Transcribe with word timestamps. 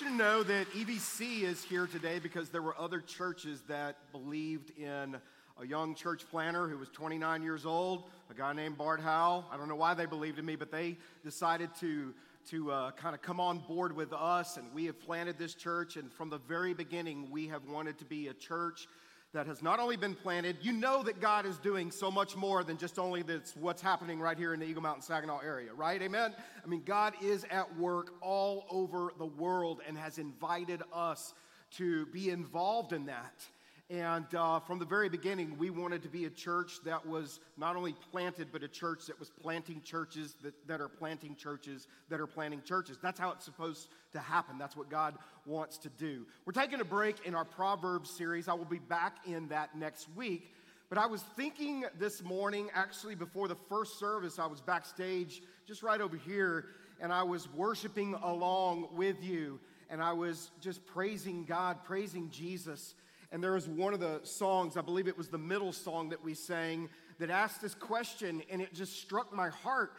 want 0.00 0.12
you 0.12 0.16
to 0.16 0.22
know 0.22 0.42
that 0.44 0.70
EVC 0.74 1.42
is 1.42 1.64
here 1.64 1.88
today 1.88 2.20
because 2.20 2.50
there 2.50 2.62
were 2.62 2.78
other 2.78 3.00
churches 3.00 3.62
that 3.66 3.96
believed 4.12 4.70
in 4.78 5.16
a 5.60 5.66
young 5.66 5.92
church 5.94 6.24
planter 6.30 6.68
who 6.68 6.78
was 6.78 6.88
29 6.90 7.42
years 7.42 7.66
old, 7.66 8.04
a 8.30 8.34
guy 8.34 8.52
named 8.52 8.78
Bart 8.78 9.00
Howell. 9.00 9.46
I 9.50 9.56
don't 9.56 9.68
know 9.68 9.74
why 9.74 9.94
they 9.94 10.06
believed 10.06 10.38
in 10.38 10.46
me, 10.46 10.54
but 10.54 10.70
they 10.70 10.98
decided 11.24 11.70
to, 11.80 12.14
to 12.50 12.70
uh, 12.70 12.90
kind 12.92 13.12
of 13.14 13.22
come 13.22 13.40
on 13.40 13.58
board 13.58 13.96
with 13.96 14.12
us, 14.12 14.56
and 14.56 14.72
we 14.72 14.84
have 14.84 15.00
planted 15.00 15.36
this 15.36 15.54
church. 15.54 15.96
And 15.96 16.12
from 16.12 16.30
the 16.30 16.38
very 16.38 16.74
beginning, 16.74 17.28
we 17.32 17.48
have 17.48 17.64
wanted 17.64 17.98
to 17.98 18.04
be 18.04 18.28
a 18.28 18.34
church 18.34 18.86
that 19.34 19.46
has 19.46 19.62
not 19.62 19.78
only 19.78 19.96
been 19.96 20.14
planted, 20.14 20.56
you 20.62 20.72
know 20.72 21.02
that 21.02 21.20
God 21.20 21.44
is 21.44 21.58
doing 21.58 21.90
so 21.90 22.10
much 22.10 22.34
more 22.34 22.64
than 22.64 22.78
just 22.78 22.98
only 22.98 23.22
that's 23.22 23.54
what's 23.56 23.82
happening 23.82 24.20
right 24.20 24.38
here 24.38 24.54
in 24.54 24.60
the 24.60 24.66
Eagle 24.66 24.82
Mountain 24.82 25.02
Saginaw 25.02 25.40
area, 25.40 25.72
right? 25.74 26.00
Amen? 26.00 26.34
I 26.64 26.66
mean, 26.66 26.82
God 26.84 27.12
is 27.22 27.44
at 27.50 27.76
work 27.76 28.14
all 28.22 28.66
over 28.70 29.12
the 29.18 29.26
world 29.26 29.82
and 29.86 29.98
has 29.98 30.18
invited 30.18 30.82
us 30.92 31.34
to 31.72 32.06
be 32.06 32.30
involved 32.30 32.94
in 32.94 33.06
that. 33.06 33.44
And 33.90 34.26
uh, 34.34 34.60
from 34.60 34.78
the 34.78 34.84
very 34.84 35.08
beginning, 35.08 35.56
we 35.56 35.70
wanted 35.70 36.02
to 36.02 36.10
be 36.10 36.26
a 36.26 36.30
church 36.30 36.80
that 36.84 37.06
was 37.06 37.40
not 37.56 37.74
only 37.74 37.94
planted, 38.12 38.48
but 38.52 38.62
a 38.62 38.68
church 38.68 39.06
that 39.06 39.18
was 39.18 39.30
planting 39.30 39.80
churches 39.80 40.36
that, 40.42 40.52
that 40.68 40.82
are 40.82 40.88
planting 40.88 41.34
churches 41.34 41.86
that 42.10 42.20
are 42.20 42.26
planting 42.26 42.60
churches. 42.62 42.98
That's 43.02 43.18
how 43.18 43.30
it's 43.30 43.46
supposed 43.46 43.88
to 44.12 44.18
happen. 44.18 44.58
That's 44.58 44.76
what 44.76 44.90
God 44.90 45.14
wants 45.46 45.78
to 45.78 45.88
do. 45.88 46.26
We're 46.44 46.52
taking 46.52 46.82
a 46.82 46.84
break 46.84 47.24
in 47.24 47.34
our 47.34 47.46
Proverbs 47.46 48.10
series. 48.10 48.46
I 48.46 48.52
will 48.52 48.66
be 48.66 48.78
back 48.78 49.16
in 49.26 49.48
that 49.48 49.74
next 49.74 50.06
week. 50.14 50.54
But 50.90 50.98
I 50.98 51.06
was 51.06 51.22
thinking 51.36 51.84
this 51.98 52.22
morning, 52.22 52.68
actually, 52.74 53.14
before 53.14 53.48
the 53.48 53.56
first 53.70 53.98
service, 53.98 54.38
I 54.38 54.46
was 54.46 54.60
backstage 54.60 55.42
just 55.66 55.82
right 55.82 56.00
over 56.00 56.16
here, 56.16 56.66
and 57.00 57.10
I 57.10 57.22
was 57.22 57.50
worshiping 57.54 58.14
along 58.22 58.88
with 58.92 59.22
you, 59.22 59.60
and 59.88 60.02
I 60.02 60.12
was 60.12 60.50
just 60.60 60.84
praising 60.84 61.44
God, 61.44 61.84
praising 61.84 62.28
Jesus. 62.30 62.94
And 63.30 63.42
there 63.42 63.52
was 63.52 63.68
one 63.68 63.92
of 63.92 64.00
the 64.00 64.20
songs, 64.22 64.76
I 64.76 64.80
believe 64.80 65.06
it 65.06 65.18
was 65.18 65.28
the 65.28 65.38
middle 65.38 65.72
song 65.72 66.08
that 66.10 66.24
we 66.24 66.34
sang, 66.34 66.88
that 67.18 67.30
asked 67.30 67.60
this 67.60 67.74
question, 67.74 68.42
and 68.50 68.62
it 68.62 68.72
just 68.72 69.00
struck 69.00 69.32
my 69.32 69.48
heart 69.48 69.92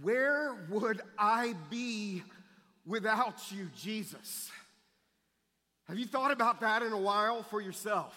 Where 0.00 0.66
would 0.70 1.02
I 1.18 1.54
be 1.68 2.22
without 2.86 3.52
you, 3.52 3.68
Jesus? 3.76 4.50
Have 5.88 5.98
you 5.98 6.06
thought 6.06 6.30
about 6.30 6.60
that 6.60 6.82
in 6.82 6.92
a 6.92 6.98
while 6.98 7.42
for 7.42 7.60
yourself? 7.60 8.16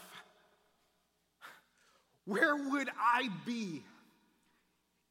Where 2.26 2.56
would 2.56 2.90
I 2.98 3.30
be 3.46 3.84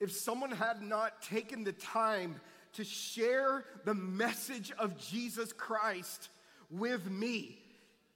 if 0.01 0.11
someone 0.11 0.51
had 0.51 0.83
not 0.83 1.23
taken 1.23 1.65
the 1.65 1.73
time 1.73 2.41
to 2.73 2.85
share 2.85 3.65
the 3.85 3.95
message 3.95 4.73
of 4.79 4.97
Jesus 4.99 5.53
Christ 5.53 6.31
with 6.71 7.11
me? 7.11 7.64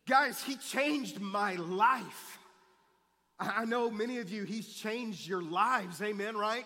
Guys, 0.08 0.42
he 0.42 0.56
changed 0.56 1.20
my 1.20 1.56
life. 1.56 2.38
I 3.38 3.66
know 3.66 3.90
many 3.90 4.18
of 4.18 4.30
you, 4.30 4.44
he's 4.44 4.66
changed 4.66 5.28
your 5.28 5.42
lives. 5.42 6.00
Amen, 6.00 6.34
right? 6.34 6.64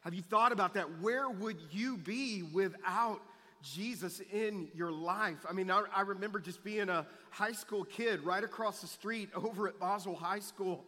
Have 0.00 0.14
you 0.14 0.22
thought 0.22 0.52
about 0.52 0.72
that? 0.72 0.86
Where 1.02 1.28
would 1.28 1.58
you 1.70 1.98
be 1.98 2.42
without 2.42 3.20
Jesus 3.62 4.22
in 4.32 4.68
your 4.74 4.90
life? 4.90 5.36
I 5.48 5.52
mean, 5.52 5.70
I, 5.70 5.82
I, 5.94 6.00
remember 6.00 6.40
just 6.40 6.64
being 6.64 6.88
a 6.88 7.06
high 7.30 7.52
school 7.52 7.84
kid 7.84 8.24
right 8.24 8.42
across 8.42 8.80
the 8.80 8.86
street 8.86 9.28
over 9.34 9.68
at 9.68 9.78
Boswell 9.78 10.16
High 10.16 10.40
School, 10.40 10.82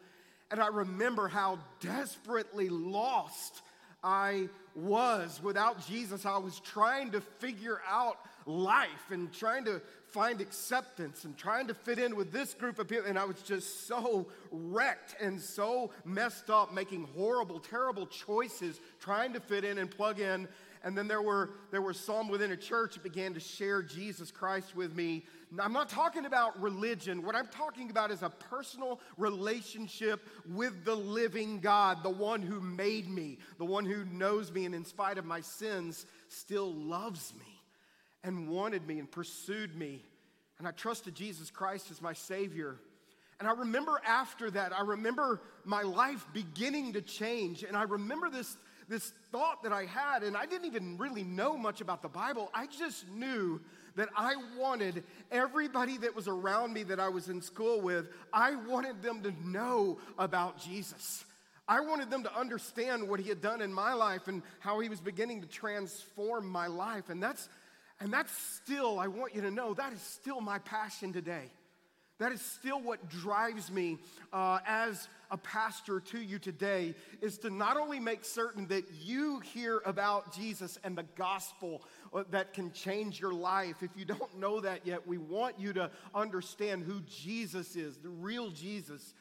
and 0.51 0.59
I 0.59 0.69
remember 0.69 1.28
how 1.28 1.59
desperately 1.81 2.71
lost 2.71 3.61
I 4.03 4.48
was 4.75 5.41
without 5.43 5.87
Jesus. 5.87 6.25
I 6.25 6.39
was 6.39 6.61
trying 6.61 7.11
to 7.12 7.20
figure 7.20 7.81
out 7.89 8.17
life 8.47 9.11
and 9.11 9.33
trying 9.33 9.65
to 9.67 9.83
find 10.09 10.41
acceptance 10.41 11.25
and 11.25 11.37
trying 11.37 11.69
to 11.69 11.75
fit 11.75 11.98
in 11.98 12.17
with 12.17 12.33
this 12.33 12.55
group 12.55 12.78
of 12.78 12.89
people. 12.89 13.06
And 13.06 13.19
I 13.19 13.25
was 13.25 13.41
just 13.43 13.87
so 13.87 14.27
wrecked 14.51 15.17
and 15.21 15.41
so 15.41 15.91
messed 16.05 16.51
up, 16.51 16.73
making 16.73 17.09
horrible, 17.15 17.61
terrible 17.61 18.06
choices, 18.06 18.81
trying 19.00 19.33
to 19.34 19.41
fit 19.41 19.65
in 19.65 19.78
and 19.78 19.91
plug 19.91 20.19
in. 20.19 20.49
And 20.82 20.97
then 20.97 21.06
there 21.09 21.22
were, 21.22 21.50
there 21.71 21.82
were 21.82 21.93
some 21.93 22.28
within 22.28 22.53
a 22.53 22.56
church 22.56 22.94
that 22.94 23.03
began 23.03 23.34
to 23.34 23.41
share 23.41 23.82
Jesus 23.82 24.31
Christ 24.31 24.75
with 24.75 24.97
me. 24.97 25.25
I'm 25.59 25.72
not 25.72 25.88
talking 25.88 26.27
about 26.27 26.61
religion. 26.61 27.25
What 27.25 27.34
I'm 27.34 27.49
talking 27.49 27.91
about 27.91 28.12
is 28.12 28.22
a 28.22 28.31
personal 28.31 29.00
relationship 29.16 30.21
with 30.49 30.84
the 30.84 30.94
living 30.94 31.59
God, 31.59 32.05
the 32.05 32.11
one 32.11 32.41
who 32.41 32.61
made 32.61 33.09
me, 33.09 33.38
the 33.59 33.65
one 33.65 33.84
who 33.84 34.05
knows 34.05 34.53
me, 34.53 34.65
and 34.65 34.75
in 34.75 34.84
spite 34.84 35.19
of 35.19 35.25
my 35.25 35.41
sins, 35.41 36.06
still 36.28 36.72
loves 36.72 37.34
me 37.34 37.61
and 38.22 38.49
wanted 38.49 38.87
me 38.87 39.00
and 39.00 39.11
pursued 39.11 39.75
me. 39.75 40.05
And 40.59 40.69
I 40.69 40.71
trusted 40.72 41.15
Jesus 41.15 41.50
Christ 41.50 41.91
as 41.91 42.00
my 42.00 42.12
Savior. 42.12 42.77
And 43.41 43.49
I 43.49 43.53
remember 43.53 44.00
after 44.06 44.50
that, 44.53 44.72
I 44.72 44.82
remember 44.82 45.41
my 45.65 45.82
life 45.82 46.27
beginning 46.32 46.93
to 46.93 47.00
change. 47.00 47.65
And 47.65 47.77
I 47.77 47.84
remember 47.84 48.28
this, 48.28 48.56
this 48.87 49.12
thought 49.32 49.62
that 49.62 49.72
I 49.72 49.87
had, 49.87 50.22
and 50.22 50.37
I 50.37 50.44
didn't 50.44 50.67
even 50.67 50.99
really 50.99 51.25
know 51.25 51.56
much 51.56 51.81
about 51.81 52.03
the 52.03 52.09
Bible. 52.09 52.50
I 52.55 52.67
just 52.67 53.09
knew 53.09 53.61
that 53.97 54.09
I 54.17 54.34
wanted 54.59 55.05
everybody 55.31 55.97
that 55.99 56.15
was 56.15 56.28
around 56.28 56.73
me 56.73 56.83
that 56.84 57.01
I 57.01 57.09
was 57.09 57.28
in 57.28 57.43
school 57.43 57.81
with, 57.81 58.09
I 58.33 58.56
wanted 58.56 59.03
them 59.03 59.23
to 59.23 59.33
know 59.49 59.99
about 60.19 60.61
Jesus. 60.61 61.25
I 61.69 61.81
wanted 61.81 62.11
them 62.11 62.25
to 62.25 62.37
understand 62.37 63.09
what 63.09 63.21
he 63.21 63.29
had 63.29 63.41
done 63.41 63.62
in 63.62 63.73
my 63.73 63.93
life 63.93 64.27
and 64.27 64.43
how 64.59 64.81
he 64.81 64.89
was 64.89 65.00
beginning 65.00 65.41
to 65.43 65.47
transform 65.47 66.49
my 66.49 66.67
life. 66.67 67.11
And 67.11 67.23
that's 67.23 67.49
and 68.00 68.11
that's 68.12 68.33
still, 68.33 68.99
I 68.99 69.09
want 69.09 69.34
you 69.34 69.43
to 69.43 69.50
know, 69.50 69.75
that 69.75 69.93
is 69.93 70.00
still 70.00 70.41
my 70.41 70.59
passion 70.59 71.12
today. 71.12 71.50
That 72.19 72.33
is 72.33 72.41
still 72.41 72.81
what 72.81 73.09
drives 73.09 73.71
me 73.71 73.99
uh, 74.33 74.59
as 74.67 75.09
a 75.31 75.37
pastor 75.37 76.00
to 76.00 76.19
you 76.19 76.39
today 76.39 76.95
is 77.23 77.39
to 77.39 77.50
not 77.50 77.77
only 77.77 78.00
make 78.00 78.25
certain 78.25 78.67
that 78.69 78.84
you 79.03 79.41
hear 79.41 79.81
about 79.87 80.34
Jesus 80.34 80.79
and 80.83 80.97
the 80.97 81.06
gospel 81.17 81.83
Uh, 82.12 82.25
that 82.31 82.53
can 82.53 82.72
change 82.72 83.21
your 83.21 83.32
life. 83.32 83.82
If 83.82 83.91
you 83.97 84.04
don't 84.04 84.37
know 84.37 84.60
that 84.60 84.84
yet, 84.84 85.06
we 85.06 85.16
want 85.16 85.60
you 85.60 85.72
to 85.75 85.93
understand 86.12 86.82
who 86.82 87.00
Jesus 87.03 87.76
is, 87.76 87.98
the 87.98 88.09
real 88.09 88.50
Jesus, 88.50 89.15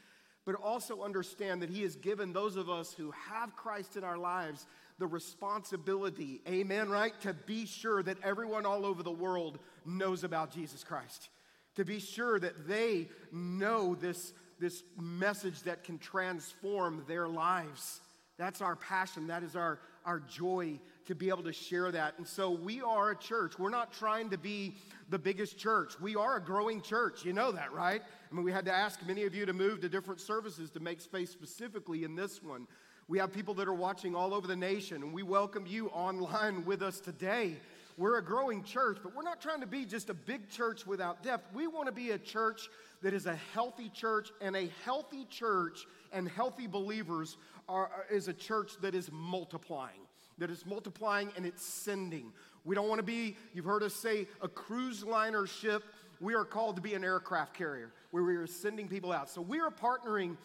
but 0.44 0.56
also 0.56 1.04
understand 1.04 1.62
that 1.62 1.70
He 1.70 1.84
has 1.84 1.96
given 1.96 2.34
those 2.34 2.56
of 2.56 2.68
us 2.68 2.92
who 2.92 3.12
have 3.12 3.56
Christ 3.56 3.96
in 3.96 4.04
our 4.04 4.18
lives 4.18 4.66
the 5.00 5.08
responsibility, 5.08 6.42
amen, 6.48 6.90
right? 6.90 7.20
To 7.22 7.34
be 7.34 7.66
sure 7.66 8.04
that 8.04 8.18
everyone 8.24 8.66
all 8.66 8.86
over 8.86 9.02
the 9.02 9.12
world 9.12 9.60
knows 9.86 10.24
about 10.24 10.52
Jesus 10.52 10.84
Christ. 10.84 11.30
To 11.76 11.86
be 11.86 12.00
sure 12.00 12.38
that 12.40 12.68
they 12.68 13.08
know 13.32 13.96
this, 13.96 14.34
this 14.60 14.84
message 15.00 15.64
that 15.64 15.86
can 15.86 16.00
transform 16.00 17.06
their 17.08 17.30
lives. 17.30 18.02
That's 18.38 18.62
our 18.62 18.76
passion. 18.76 19.28
That 19.28 19.44
is 19.44 19.56
our, 19.56 19.80
our 20.06 20.20
joy 20.20 20.80
to 21.10 21.16
be 21.16 21.30
able 21.30 21.42
to 21.42 21.52
share 21.52 21.92
that. 21.92 22.14
And 22.20 22.28
so 22.28 22.52
we 22.52 22.84
are 22.84 23.10
a 23.10 23.16
church. 23.16 23.58
We're 23.58 23.72
not 23.72 23.92
trying 23.92 24.30
to 24.30 24.38
be 24.38 24.76
the 25.10 25.18
biggest 25.18 25.58
church. 25.58 26.00
We 26.00 26.16
are 26.16 26.38
a 26.38 26.40
growing 26.40 26.82
church. 26.82 27.26
You 27.26 27.34
know 27.34 27.52
that, 27.52 27.74
right? 27.74 28.04
I 28.04 28.36
mean, 28.36 28.44
we 28.44 28.52
had 28.52 28.64
to 28.66 28.72
ask 28.72 29.04
many 29.08 29.24
of 29.24 29.34
you 29.34 29.48
to 29.48 29.54
move 29.54 29.82
to 29.82 29.90
different 29.90 30.22
services 30.22 30.70
to 30.70 30.80
make 30.80 31.02
space 31.02 31.32
specifically 31.32 32.04
in 32.04 32.14
this 32.14 32.44
one. 32.44 32.68
We 33.08 33.18
have 33.18 33.34
people 33.34 33.56
that 33.56 33.68
are 33.68 33.74
watching 33.74 34.14
all 34.14 34.36
over 34.36 34.46
the 34.46 34.56
nation, 34.56 35.02
and 35.02 35.12
we 35.12 35.24
welcome 35.24 35.66
you 35.66 35.88
online 35.88 36.64
with 36.68 36.84
us 36.84 37.00
today. 37.00 37.58
We're 37.98 38.20
a 38.20 38.24
growing 38.24 38.64
church, 38.64 39.00
but 39.02 39.16
we're 39.16 39.24
not 39.24 39.42
trying 39.42 39.62
to 39.62 39.68
be 39.68 39.86
just 39.86 40.12
a 40.12 40.14
big 40.14 40.48
church 40.48 40.86
without 40.86 41.24
depth. 41.24 41.56
We 41.56 41.66
want 41.66 41.88
to 41.88 41.92
be 41.92 42.12
a 42.12 42.20
church 42.20 42.70
that 43.02 43.16
is 43.16 43.26
a 43.26 43.36
healthy 43.52 43.90
church, 43.90 44.30
and 44.42 44.56
a 44.56 44.70
healthy 44.86 45.26
church 45.26 45.88
and 46.12 46.30
healthy 46.30 46.68
believers 46.68 47.38
are, 47.68 47.90
is 48.12 48.28
a 48.28 48.34
church 48.34 48.74
that 48.82 48.94
is 48.94 49.10
multiplying, 49.12 50.02
that 50.40 50.50
is 50.50 50.66
multiplying 50.66 51.32
and 51.36 51.46
it's 51.46 51.64
sending. 51.64 52.32
We 52.66 52.76
don't 52.76 52.88
want 52.88 53.00
to 53.00 53.04
be, 53.04 53.38
you've 53.54 53.66
heard 53.66 53.84
us 53.84 53.94
say, 53.94 54.28
a 54.42 54.48
cruise 54.48 55.04
liner 55.04 55.48
ship. 55.48 55.84
We 56.20 56.36
are 56.36 56.46
called 56.46 56.76
to 56.76 56.82
be 56.82 56.94
an 56.94 57.04
aircraft 57.04 57.54
carrier 57.54 57.92
where 58.12 58.24
we 58.24 58.36
are 58.36 58.48
sending 58.48 58.88
people 58.88 59.12
out. 59.12 59.30
So 59.30 59.42
we 59.42 59.60
are 59.60 59.72
partnering 59.72 60.36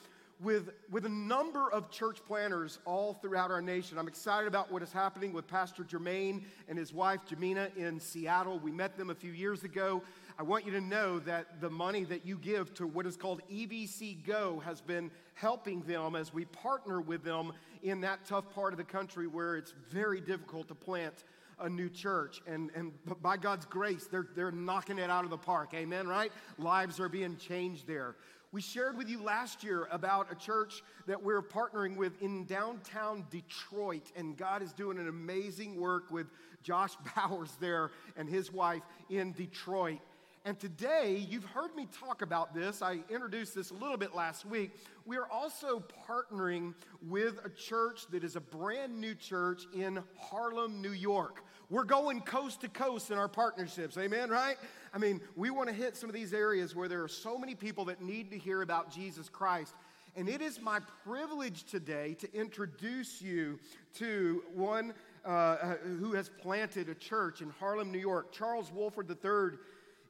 with, 0.41 0.71
with 0.91 1.07
a 1.07 1.11
number 1.11 1.71
of 1.71 1.91
church 1.91 2.19
planters 2.27 2.79
all 2.85 3.15
throughout 3.15 3.51
our 3.51 3.63
nation. 3.63 3.99
I'm 3.99 4.09
excited 4.09 4.47
about 4.47 4.71
what 4.71 4.83
is 4.83 4.93
happening 4.93 5.33
with 5.33 5.47
Pastor 5.49 5.85
Jermaine 5.85 6.43
and 6.69 6.79
his 6.79 6.93
wife, 6.93 7.21
Jamina, 7.29 7.75
in 7.77 7.99
Seattle. 8.01 8.59
We 8.59 8.71
met 8.71 8.97
them 8.97 9.11
a 9.11 9.15
few 9.15 9.33
years 9.33 9.65
ago. 9.65 10.03
I 10.39 10.43
want 10.43 10.67
you 10.67 10.73
to 10.73 10.81
know 10.81 11.21
that 11.21 11.61
the 11.61 11.71
money 11.71 12.05
that 12.05 12.27
you 12.27 12.37
give 12.37 12.75
to 12.75 12.87
what 12.87 13.07
is 13.07 13.17
called 13.17 13.41
EVC 13.51 14.27
Go 14.27 14.61
has 14.65 14.81
been 14.81 15.11
helping 15.35 15.83
them 15.83 16.17
as 16.17 16.35
we 16.35 16.45
partner 16.47 17.01
with 17.01 17.23
them 17.23 17.53
in 17.85 18.01
that 18.01 18.25
tough 18.25 18.53
part 18.55 18.73
of 18.73 18.79
the 18.79 18.85
country 18.85 19.27
where 19.27 19.57
it's 19.57 19.75
very 19.91 20.21
difficult 20.21 20.67
to 20.69 20.75
plant 20.75 21.25
a 21.61 21.69
new 21.69 21.89
church. 21.89 22.41
And, 22.47 22.71
and 22.75 22.93
by 23.23 23.37
God's 23.37 23.67
grace, 23.67 24.09
they're, 24.11 24.27
they're 24.35 24.51
knocking 24.51 24.99
it 24.99 25.11
out 25.11 25.25
of 25.25 25.31
the 25.31 25.39
park. 25.39 25.75
Amen, 25.75 26.09
right? 26.09 26.33
Lives 26.59 26.99
are 26.99 27.09
being 27.09 27.37
changed 27.37 27.87
there. 27.87 28.17
We 28.53 28.61
shared 28.61 28.97
with 28.97 29.09
you 29.09 29.23
last 29.23 29.65
year 29.65 29.89
about 29.91 30.31
a 30.33 30.35
church 30.35 30.83
that 31.07 31.23
we're 31.23 31.43
partnering 31.43 31.97
with 31.97 32.23
in 32.23 32.45
downtown 32.45 33.27
Detroit, 33.31 34.13
and 34.17 34.37
God 34.37 34.63
is 34.63 34.73
doing 34.73 34.99
an 34.99 35.09
amazing 35.09 35.79
work 35.81 36.11
with 36.11 36.29
Josh 36.63 36.93
Bowers 37.17 37.51
there 37.61 37.91
and 38.17 38.29
his 38.29 38.53
wife 38.53 38.83
in 39.11 39.33
Detroit. 39.33 39.99
And 40.47 40.61
today, 40.61 41.27
you've 41.31 41.47
heard 41.47 41.75
me 41.75 41.89
talk 41.91 42.21
about 42.21 42.55
this. 42.55 42.83
I 42.83 42.99
introduced 43.09 43.55
this 43.55 43.71
a 43.71 43.75
little 43.75 43.97
bit 43.97 44.15
last 44.15 44.45
week. 44.45 44.73
We 45.07 45.17
are 45.17 45.27
also 45.31 45.83
partnering 46.07 46.75
with 47.01 47.41
a 47.47 47.49
church 47.49 48.07
that 48.11 48.23
is 48.23 48.37
a 48.37 48.43
brand 48.43 49.01
new 49.01 49.15
church 49.15 49.63
in 49.73 50.03
Harlem, 50.21 50.83
New 50.83 50.93
York. 50.93 51.43
We're 51.71 51.85
going 51.85 52.21
coast 52.21 52.61
to 52.61 52.69
coast 52.69 53.11
in 53.11 53.17
our 53.17 53.27
partnerships, 53.27 53.97
amen, 53.97 54.29
right? 54.29 54.57
I 54.93 54.99
mean, 54.99 55.23
we 55.35 55.49
want 55.49 55.71
to 55.71 55.75
hit 55.75 55.97
some 55.97 56.11
of 56.11 56.15
these 56.15 56.35
areas 56.35 56.77
where 56.77 56.89
there 56.89 57.03
are 57.03 57.09
so 57.09 57.39
many 57.39 57.55
people 57.55 57.87
that 57.87 58.03
need 58.03 58.31
to 58.33 58.37
hear 58.37 58.61
about 58.61 58.93
Jesus 58.93 59.31
Christ. 59.31 59.75
And 60.15 60.29
it 60.29 60.43
is 60.43 60.61
my 60.61 60.79
privilege 61.07 61.65
today 61.65 62.15
to 62.21 62.33
introduce 62.35 63.23
you 63.23 63.59
to 63.95 64.45
one 64.53 64.93
uh, 65.25 65.77
who 65.99 66.13
has 66.13 66.29
planted 66.29 66.91
a 66.91 66.95
church 66.95 67.41
in 67.41 67.49
Harlem, 67.49 67.91
New 67.91 67.99
York. 67.99 68.31
Charles 68.31 68.71
Wolford 68.71 69.09
III 69.11 69.59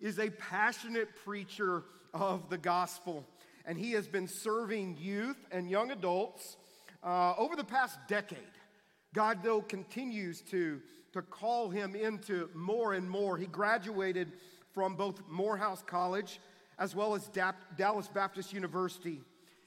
is 0.00 0.18
a 0.18 0.30
passionate 0.30 1.08
preacher 1.24 1.84
of 2.12 2.48
the 2.50 2.58
gospel, 2.58 3.26
and 3.64 3.78
he 3.78 3.92
has 3.92 4.06
been 4.06 4.28
serving 4.28 4.96
youth 5.00 5.38
and 5.50 5.70
young 5.70 5.90
adults 5.90 6.56
uh, 7.02 7.34
over 7.36 7.56
the 7.56 7.64
past 7.64 7.98
decade. 8.08 8.38
God, 9.14 9.38
though, 9.42 9.60
continues 9.60 10.40
to, 10.50 10.80
to 11.12 11.22
call 11.22 11.70
him 11.70 11.94
into 11.94 12.50
more 12.54 12.94
and 12.94 13.08
more. 13.08 13.36
He 13.36 13.46
graduated 13.46 14.32
from 14.72 14.96
both 14.96 15.22
Morehouse 15.28 15.82
College 15.86 16.40
as 16.78 16.94
well 16.94 17.14
as 17.14 17.30
Dallas 17.76 18.08
Baptist 18.08 18.52
University. 18.52 19.20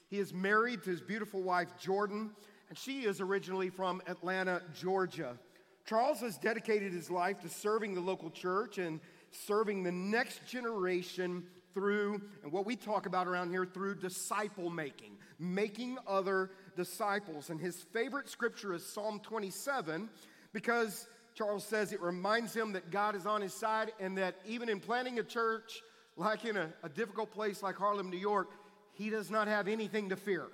He 0.08 0.18
is 0.18 0.34
married 0.34 0.82
to 0.84 0.90
his 0.90 1.00
beautiful 1.00 1.42
wife, 1.42 1.68
Jordan, 1.80 2.30
and 2.68 2.76
she 2.76 3.00
is 3.04 3.20
originally 3.20 3.70
from 3.70 4.02
Atlanta, 4.06 4.62
Georgia. 4.74 5.38
Charles 5.86 6.20
has 6.20 6.36
dedicated 6.36 6.92
his 6.92 7.10
life 7.10 7.40
to 7.40 7.48
serving 7.48 7.94
the 7.94 8.00
local 8.00 8.30
church 8.30 8.76
and 8.76 9.00
serving 9.30 9.82
the 9.82 9.92
next 9.92 10.46
generation 10.46 11.44
through, 11.74 12.20
and 12.42 12.50
what 12.50 12.66
we 12.66 12.76
talk 12.76 13.06
about 13.06 13.26
around 13.26 13.50
here, 13.50 13.64
through 13.64 13.94
disciple 13.96 14.70
making, 14.70 15.16
making 15.38 15.98
other 16.06 16.50
disciples. 16.76 17.50
And 17.50 17.60
his 17.60 17.76
favorite 17.76 18.28
scripture 18.28 18.74
is 18.74 18.84
Psalm 18.84 19.20
27 19.20 20.08
because 20.52 21.06
Charles 21.34 21.64
says 21.64 21.92
it 21.92 22.02
reminds 22.02 22.54
him 22.54 22.72
that 22.72 22.90
God 22.90 23.14
is 23.14 23.26
on 23.26 23.42
his 23.42 23.54
side 23.54 23.92
and 24.00 24.18
that 24.18 24.36
even 24.46 24.68
in 24.68 24.80
planting 24.80 25.18
a 25.18 25.22
church, 25.22 25.82
like 26.16 26.44
in 26.44 26.56
a, 26.56 26.68
a 26.82 26.88
difficult 26.88 27.30
place 27.30 27.62
like 27.62 27.76
Harlem, 27.76 28.10
New 28.10 28.18
York, 28.18 28.48
he 28.92 29.10
does 29.10 29.30
not 29.30 29.46
have 29.46 29.68
anything 29.68 30.08
to 30.08 30.16
fear. 30.16 30.46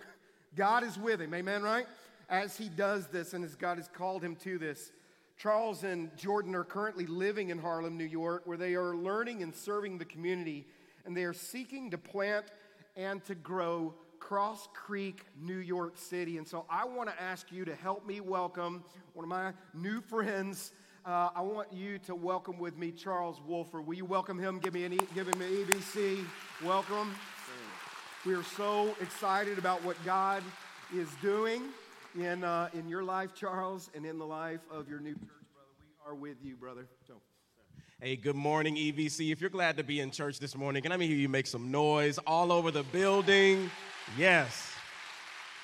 God 0.55 0.85
is 0.85 0.99
with 0.99 1.21
him, 1.21 1.33
amen, 1.33 1.63
right? 1.63 1.87
As 2.29 2.57
he 2.57 2.69
does 2.69 3.07
this 3.07 3.33
and 3.33 3.45
as 3.45 3.55
God 3.55 3.79
has 3.79 3.89
called 3.89 4.23
him 4.23 4.37
to 4.37 4.59
this. 4.59 4.93
Charles 5.37 5.83
and 5.83 6.17
Jordan 6.17 6.55
are 6.55 6.65
currently 6.65 7.07
living 7.07 7.51
in 7.51 7.59
Harlem, 7.59 7.99
New 7.99 8.05
York, 8.05 8.43
where 8.47 8.57
they 8.57 8.75
are 8.75 8.95
learning 8.95 9.43
and 9.43 9.55
serving 9.55 9.99
the 9.99 10.05
community, 10.05 10.67
and 11.05 11.17
they 11.17 11.25
are 11.25 11.33
seeking 11.33 11.91
to 11.91 11.99
plant 11.99 12.47
and 12.97 13.23
to 13.25 13.35
grow 13.35 13.95
Cross 14.21 14.69
Creek, 14.73 15.27
New 15.39 15.59
York 15.59 15.99
City. 15.99 16.39
And 16.39 16.47
so 16.47 16.65
I 16.71 16.85
want 16.87 17.11
to 17.11 17.23
ask 17.23 17.53
you 17.53 17.65
to 17.67 17.75
help 17.75 18.07
me 18.07 18.21
welcome 18.21 18.85
one 19.13 19.25
of 19.25 19.29
my 19.29 19.53
new 19.75 20.01
friends. 20.01 20.73
Uh, 21.05 21.29
I 21.35 21.43
want 21.43 21.71
you 21.73 21.99
to 21.99 22.15
welcome 22.15 22.59
with 22.59 22.79
me 22.79 22.91
Charles 22.91 23.41
Wolford. 23.47 23.87
Will 23.87 23.97
you 23.97 24.07
welcome 24.07 24.39
him? 24.39 24.61
Give 24.61 24.73
me 24.73 24.85
an 24.85 24.95
e- 24.95 25.09
give 25.15 25.29
him 25.29 25.43
an 25.43 25.51
EVC. 25.51 26.25
Welcome. 26.65 27.15
We 28.25 28.35
are 28.35 28.45
so 28.45 28.95
excited 29.03 29.59
about 29.59 29.85
what 29.85 30.03
God 30.07 30.43
is 30.95 31.09
doing 31.21 31.65
in, 32.15 32.45
uh, 32.45 32.69
in 32.75 32.89
your 32.89 33.03
life, 33.03 33.35
Charles, 33.35 33.91
and 33.95 34.07
in 34.07 34.19
the 34.19 34.27
life 34.27 34.61
of 34.71 34.89
your 34.89 35.01
new 35.01 35.15
church, 35.15 35.47
brother. 35.53 35.69
We 35.81 36.11
are 36.11 36.15
with 36.15 36.37
you, 36.43 36.57
brother. 36.57 36.87
So. 37.07 37.15
Hey, 38.01 38.17
good 38.17 38.37
morning, 38.37 38.77
EVC. 38.77 39.33
If 39.33 39.41
you're 39.41 39.51
glad 39.51 39.77
to 39.79 39.85
be 39.85 40.01
in 40.01 40.11
church 40.11 40.39
this 40.39 40.57
morning, 40.57 40.83
can 40.83 40.93
I 40.93 40.99
hear 40.99 41.17
you 41.17 41.29
make 41.29 41.47
some 41.47 41.71
noise 41.71 42.19
all 42.19 42.53
over 42.53 42.71
the 42.71 42.85
building? 42.85 43.71
Yes. 44.17 44.71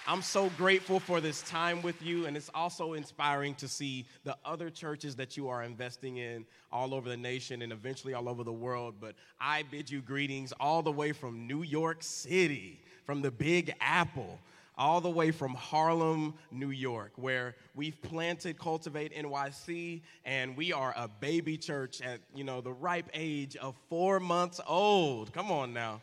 I'm 0.06 0.23
so 0.23 0.49
grateful 0.56 0.99
for 0.99 1.20
this 1.20 1.43
time 1.43 1.82
with 1.82 2.02
you, 2.02 2.26
and 2.26 2.37
it's 2.37 2.50
also 2.52 2.94
inspiring 2.94 3.55
to 3.56 3.69
see 3.69 4.06
the 4.25 4.37
other 4.44 4.70
churches 4.70 5.14
that 5.17 5.37
you 5.37 5.49
are 5.49 5.62
investing 5.62 6.17
in 6.17 6.47
all 6.73 6.94
over 6.94 7.08
the 7.08 7.17
nation 7.17 7.62
and 7.62 7.73
eventually 7.73 8.14
all 8.14 8.29
over 8.29 8.43
the 8.43 8.52
world. 8.52 8.97
But 9.00 9.14
I 9.41 9.62
bid 9.70 9.88
you 9.88 10.00
greetings 10.00 10.52
all 10.58 10.82
the 10.82 10.91
way 10.91 11.12
from 11.12 11.47
New 11.47 11.62
York 11.62 11.99
City, 12.02 12.81
from 13.05 13.23
the 13.23 13.31
Big 13.31 13.73
Apple 13.81 14.41
all 14.80 15.02
the 15.02 15.10
way 15.10 15.30
from 15.30 15.52
Harlem, 15.52 16.32
New 16.50 16.70
York, 16.70 17.12
where 17.16 17.54
we've 17.74 18.00
planted 18.00 18.58
Cultivate 18.58 19.14
NYC, 19.14 20.00
and 20.24 20.56
we 20.56 20.72
are 20.72 20.94
a 20.96 21.06
baby 21.06 21.58
church 21.58 22.00
at 22.00 22.20
you 22.34 22.44
know 22.44 22.62
the 22.62 22.72
ripe 22.72 23.10
age 23.12 23.56
of 23.56 23.76
four 23.90 24.18
months 24.18 24.58
old. 24.66 25.34
Come 25.34 25.52
on 25.52 25.74
now, 25.74 26.00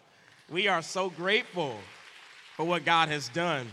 we 0.52 0.68
are 0.68 0.84
so 0.84 1.10
grateful 1.10 1.76
for 2.56 2.66
what 2.66 2.86
God 2.86 3.10
has 3.10 3.30
done. 3.30 3.66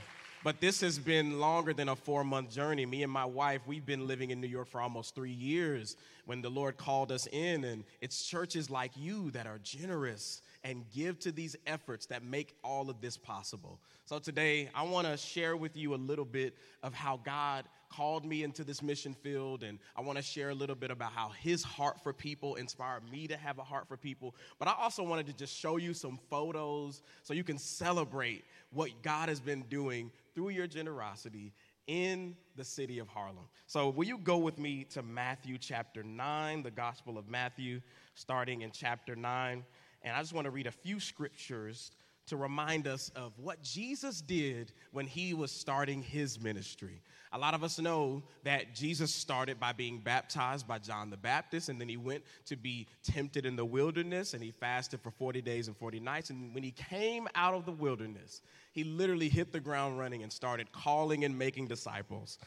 But 0.43 0.61
this 0.61 0.83
has 0.83 0.99
been 0.99 1.39
longer 1.41 1.73
than 1.73 1.89
a 1.89 1.97
four 1.97 2.23
month 2.23 2.51
journey. 2.51 2.85
Me 2.85 3.03
and 3.03 3.13
my 3.13 3.25
wife, 3.25 3.63
we've 3.67 3.87
been 3.87 4.07
living 4.07 4.31
in 4.31 4.41
New 4.43 4.47
York 4.47 4.69
for 4.69 4.81
almost 4.81 5.15
three 5.15 5.31
years 5.33 5.97
when 6.27 6.43
the 6.43 6.51
Lord 6.51 6.77
called 6.77 7.11
us 7.11 7.27
in. 7.33 7.65
And 7.65 7.85
it's 8.03 8.27
churches 8.27 8.69
like 8.69 8.93
you 8.95 9.31
that 9.31 9.47
are 9.47 9.59
generous 9.63 10.43
and 10.65 10.85
give 10.91 11.19
to 11.21 11.31
these 11.31 11.55
efforts 11.67 12.07
that 12.07 12.25
make 12.25 12.57
all 12.65 12.89
of 12.89 13.01
this 13.03 13.19
possible. 13.19 13.79
So 14.07 14.19
today, 14.19 14.71
I 14.75 14.83
want 14.83 15.07
to 15.07 15.17
share 15.17 15.57
with 15.57 15.77
you 15.77 15.95
a 15.95 15.97
little 15.97 16.25
bit 16.25 16.57
of 16.83 16.95
how 16.95 17.21
God 17.23 17.67
called 17.91 18.25
me 18.25 18.43
into 18.43 18.65
this 18.65 18.83
mission 18.83 19.15
field, 19.15 19.63
and 19.63 19.79
I 19.95 20.01
want 20.01 20.17
to 20.17 20.25
share 20.25 20.49
a 20.49 20.55
little 20.55 20.75
bit 20.75 20.91
about 20.91 21.13
how 21.13 21.29
His 21.29 21.63
heart 21.63 22.03
for 22.03 22.13
people 22.13 22.57
inspired 22.57 23.09
me 23.11 23.29
to 23.29 23.37
have 23.37 23.59
a 23.59 23.63
heart 23.63 23.87
for 23.87 23.97
people. 23.97 24.35
But 24.59 24.69
I 24.69 24.75
also 24.79 25.03
wanted 25.03 25.27
to 25.27 25.35
just 25.35 25.55
show 25.55 25.77
you 25.77 25.93
some 25.93 26.19
photos 26.31 27.03
so 27.23 27.35
you 27.35 27.45
can 27.45 27.59
celebrate 27.59 28.45
what 28.73 28.91
God 29.03 29.29
has 29.29 29.41
been 29.41 29.63
doing 29.69 30.11
through 30.35 30.49
your 30.49 30.67
generosity 30.67 31.53
in 31.87 32.35
the 32.57 32.65
city 32.65 32.99
of 32.99 33.09
Harlem. 33.09 33.47
So, 33.67 33.91
will 33.91 34.07
you 34.07 34.19
go 34.19 34.39
with 34.39 34.59
me 34.59 34.85
to 34.91 35.03
Matthew 35.03 35.59
chapter 35.59 36.03
9, 36.03 36.63
the 36.63 36.71
Gospel 36.71 37.19
of 37.19 37.29
Matthew, 37.29 37.81
starting 38.15 38.63
in 38.63 38.71
chapter 38.73 39.15
9? 39.15 39.63
And 40.05 40.15
I 40.15 40.21
just 40.21 40.33
want 40.33 40.45
to 40.45 40.51
read 40.51 40.67
a 40.67 40.73
few 40.73 41.01
scriptures 41.01 41.91
to 42.27 42.37
remind 42.37 42.87
us 42.87 43.11
of 43.17 43.33
what 43.39 43.63
Jesus 43.63 44.21
did 44.21 44.73
when 44.93 45.07
he 45.07 45.35
was 45.35 45.51
starting 45.51 46.03
his 46.03 46.41
ministry. 46.41 47.03
A 47.33 47.39
lot 47.39 47.53
of 47.53 47.63
us 47.63 47.79
know 47.79 48.23
that 48.45 48.75
Jesus 48.75 49.15
started 49.15 49.61
by 49.61 49.73
being 49.73 49.99
baptized 49.99 50.67
by 50.67 50.79
John 50.79 51.11
the 51.11 51.17
Baptist, 51.17 51.69
and 51.69 51.81
then 51.81 51.89
he 51.89 51.97
went 51.97 52.23
to 52.47 52.57
be 52.57 52.87
tempted 53.03 53.45
in 53.45 53.57
the 53.57 53.65
wilderness, 53.65 54.33
and 54.33 54.43
he 54.43 54.53
fasted 54.53 55.01
for 55.01 55.11
40 55.11 55.43
days 55.43 55.69
and 55.69 55.77
40 55.77 56.01
nights. 56.01 56.31
And 56.31 56.55
when 56.55 56.63
he 56.63 56.71
came 56.71 57.29
out 57.35 57.55
of 57.55 57.67
the 57.67 57.73
wilderness, 57.73 58.41
he 58.73 58.85
literally 58.85 59.29
hit 59.29 59.53
the 59.53 59.61
ground 59.61 59.99
running 59.99 60.23
and 60.23 60.33
started 60.33 60.73
calling 60.73 61.25
and 61.25 61.37
making 61.37 61.67
disciples. 61.67 62.39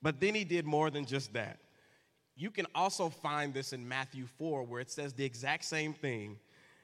But 0.00 0.20
then 0.20 0.34
he 0.34 0.44
did 0.44 0.64
more 0.64 0.90
than 0.90 1.04
just 1.04 1.32
that. 1.34 1.58
You 2.36 2.50
can 2.50 2.66
also 2.74 3.08
find 3.08 3.52
this 3.52 3.72
in 3.72 3.86
Matthew 3.86 4.26
4, 4.38 4.62
where 4.62 4.80
it 4.80 4.90
says 4.90 5.12
the 5.12 5.24
exact 5.24 5.64
same 5.64 5.92
thing 5.92 6.38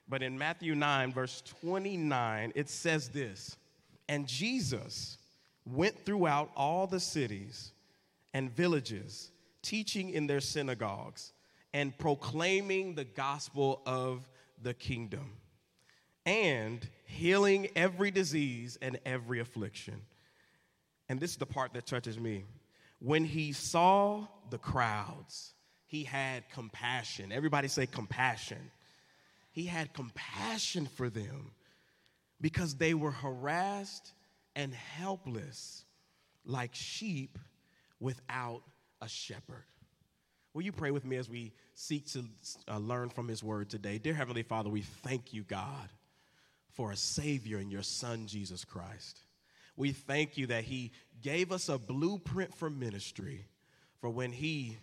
but 0.08 0.22
in 0.22 0.38
Matthew 0.38 0.74
9, 0.74 1.12
verse 1.12 1.42
29, 1.62 2.52
it 2.54 2.68
says 2.68 3.08
this 3.08 3.56
And 4.08 4.26
Jesus 4.26 5.18
went 5.64 6.04
throughout 6.04 6.50
all 6.56 6.86
the 6.86 7.00
cities 7.00 7.72
and 8.34 8.50
villages, 8.50 9.30
teaching 9.62 10.10
in 10.10 10.26
their 10.26 10.40
synagogues 10.40 11.32
and 11.72 11.96
proclaiming 11.96 12.94
the 12.94 13.04
gospel 13.04 13.80
of 13.86 14.28
the 14.62 14.74
kingdom 14.74 15.32
and 16.26 16.86
healing 17.06 17.68
every 17.74 18.10
disease 18.10 18.78
and 18.80 18.98
every 19.04 19.40
affliction. 19.40 20.00
And 21.08 21.18
this 21.20 21.32
is 21.32 21.36
the 21.36 21.46
part 21.46 21.72
that 21.74 21.86
touches 21.86 22.18
me. 22.18 22.44
When 23.00 23.24
he 23.24 23.52
saw 23.52 24.26
the 24.50 24.58
crowds, 24.58 25.54
he 25.86 26.04
had 26.04 26.48
compassion. 26.50 27.32
Everybody 27.32 27.68
say 27.68 27.86
compassion 27.86 28.70
he 29.52 29.66
had 29.66 29.92
compassion 29.92 30.86
for 30.86 31.08
them 31.08 31.52
because 32.40 32.74
they 32.74 32.94
were 32.94 33.12
harassed 33.12 34.12
and 34.56 34.74
helpless 34.74 35.84
like 36.44 36.74
sheep 36.74 37.38
without 38.00 38.62
a 39.00 39.08
shepherd. 39.08 39.64
Will 40.54 40.62
you 40.62 40.72
pray 40.72 40.90
with 40.90 41.04
me 41.04 41.16
as 41.16 41.28
we 41.30 41.52
seek 41.74 42.06
to 42.12 42.24
uh, 42.68 42.78
learn 42.78 43.08
from 43.08 43.28
his 43.28 43.42
word 43.42 43.70
today? 43.70 43.98
Dear 43.98 44.14
Heavenly 44.14 44.42
Father, 44.42 44.68
we 44.68 44.82
thank 44.82 45.32
you, 45.32 45.42
God, 45.42 45.88
for 46.70 46.90
a 46.90 46.96
Savior 46.96 47.58
in 47.58 47.70
your 47.70 47.82
Son, 47.82 48.26
Jesus 48.26 48.64
Christ. 48.64 49.20
We 49.76 49.92
thank 49.92 50.36
you 50.36 50.48
that 50.48 50.64
he 50.64 50.92
gave 51.22 51.52
us 51.52 51.68
a 51.68 51.78
blueprint 51.78 52.54
for 52.54 52.68
ministry 52.68 53.46
for 54.00 54.10
when 54.10 54.32
he 54.32 54.78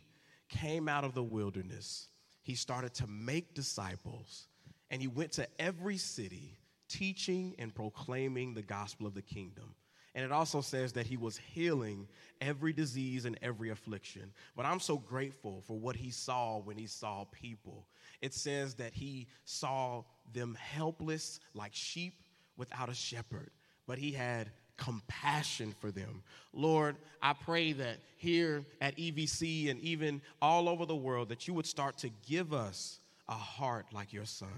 came 0.47 0.87
out 0.87 1.03
of 1.03 1.13
the 1.13 1.23
wilderness. 1.23 2.07
He 2.41 2.55
started 2.55 2.93
to 2.95 3.07
make 3.07 3.53
disciples 3.53 4.47
and 4.91 5.01
he 5.01 5.07
went 5.07 5.31
to 5.33 5.47
every 5.59 5.97
city 5.97 6.57
teaching 6.87 7.55
and 7.59 7.73
proclaiming 7.73 8.53
the 8.53 8.61
gospel 8.61 9.05
of 9.05 9.13
the 9.13 9.21
kingdom. 9.21 9.75
And 10.15 10.25
it 10.25 10.31
also 10.31 10.61
says 10.61 10.93
that 10.93 11.05
he 11.05 11.17
was 11.17 11.37
healing 11.37 12.07
every 12.41 12.73
disease 12.73 13.25
and 13.25 13.37
every 13.41 13.69
affliction. 13.69 14.33
But 14.55 14.65
I'm 14.65 14.79
so 14.79 14.97
grateful 14.97 15.63
for 15.67 15.77
what 15.77 15.95
he 15.95 16.09
saw 16.09 16.59
when 16.59 16.77
he 16.77 16.87
saw 16.87 17.25
people. 17.31 17.85
It 18.21 18.33
says 18.33 18.73
that 18.75 18.93
he 18.93 19.27
saw 19.45 20.03
them 20.33 20.57
helpless 20.59 21.39
like 21.53 21.73
sheep 21.73 22.15
without 22.57 22.89
a 22.89 22.93
shepherd, 22.93 23.51
but 23.87 23.97
he 23.97 24.11
had 24.11 24.51
compassion 24.77 25.75
for 25.79 25.91
them. 25.91 26.23
Lord, 26.53 26.95
I 27.21 27.33
pray 27.33 27.73
that 27.73 27.97
here 28.17 28.65
at 28.81 28.97
EVC 28.97 29.69
and 29.69 29.79
even 29.81 30.21
all 30.41 30.67
over 30.67 30.85
the 30.85 30.95
world 30.95 31.29
that 31.29 31.47
you 31.47 31.53
would 31.53 31.67
start 31.67 31.97
to 31.99 32.09
give 32.27 32.51
us 32.51 32.99
a 33.27 33.33
heart 33.33 33.85
like 33.93 34.11
your 34.11 34.25
son. 34.25 34.49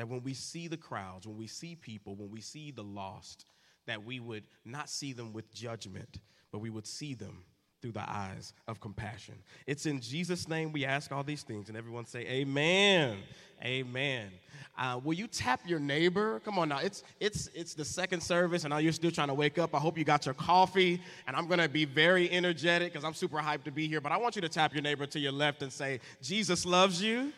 That 0.00 0.08
when 0.08 0.22
we 0.22 0.32
see 0.32 0.66
the 0.66 0.78
crowds, 0.78 1.26
when 1.26 1.36
we 1.36 1.46
see 1.46 1.76
people, 1.76 2.14
when 2.14 2.30
we 2.30 2.40
see 2.40 2.70
the 2.70 2.82
lost, 2.82 3.44
that 3.86 4.02
we 4.02 4.18
would 4.18 4.44
not 4.64 4.88
see 4.88 5.12
them 5.12 5.34
with 5.34 5.52
judgment, 5.52 6.20
but 6.50 6.60
we 6.60 6.70
would 6.70 6.86
see 6.86 7.12
them 7.12 7.44
through 7.82 7.92
the 7.92 8.10
eyes 8.10 8.54
of 8.66 8.80
compassion. 8.80 9.34
It's 9.66 9.84
in 9.84 10.00
Jesus' 10.00 10.48
name 10.48 10.72
we 10.72 10.86
ask 10.86 11.12
all 11.12 11.22
these 11.22 11.42
things, 11.42 11.68
and 11.68 11.76
everyone 11.76 12.06
say, 12.06 12.20
Amen. 12.20 13.18
Amen. 13.62 14.30
Uh, 14.78 14.98
will 15.04 15.12
you 15.12 15.26
tap 15.26 15.60
your 15.66 15.78
neighbor? 15.78 16.40
Come 16.46 16.58
on 16.58 16.70
now. 16.70 16.78
It's 16.78 17.04
it's 17.20 17.50
it's 17.54 17.74
the 17.74 17.84
second 17.84 18.22
service, 18.22 18.64
and 18.64 18.70
now 18.70 18.78
you're 18.78 18.92
still 18.92 19.10
trying 19.10 19.28
to 19.28 19.34
wake 19.34 19.58
up. 19.58 19.74
I 19.74 19.78
hope 19.78 19.98
you 19.98 20.04
got 20.04 20.24
your 20.24 20.34
coffee, 20.34 20.98
and 21.26 21.36
I'm 21.36 21.46
gonna 21.46 21.68
be 21.68 21.84
very 21.84 22.30
energetic 22.30 22.90
because 22.90 23.04
I'm 23.04 23.12
super 23.12 23.36
hyped 23.36 23.64
to 23.64 23.70
be 23.70 23.86
here. 23.86 24.00
But 24.00 24.12
I 24.12 24.16
want 24.16 24.34
you 24.34 24.40
to 24.40 24.48
tap 24.48 24.72
your 24.72 24.80
neighbor 24.80 25.04
to 25.04 25.18
your 25.18 25.32
left 25.32 25.60
and 25.60 25.70
say, 25.70 26.00
Jesus 26.22 26.64
loves 26.64 27.02
you, 27.02 27.34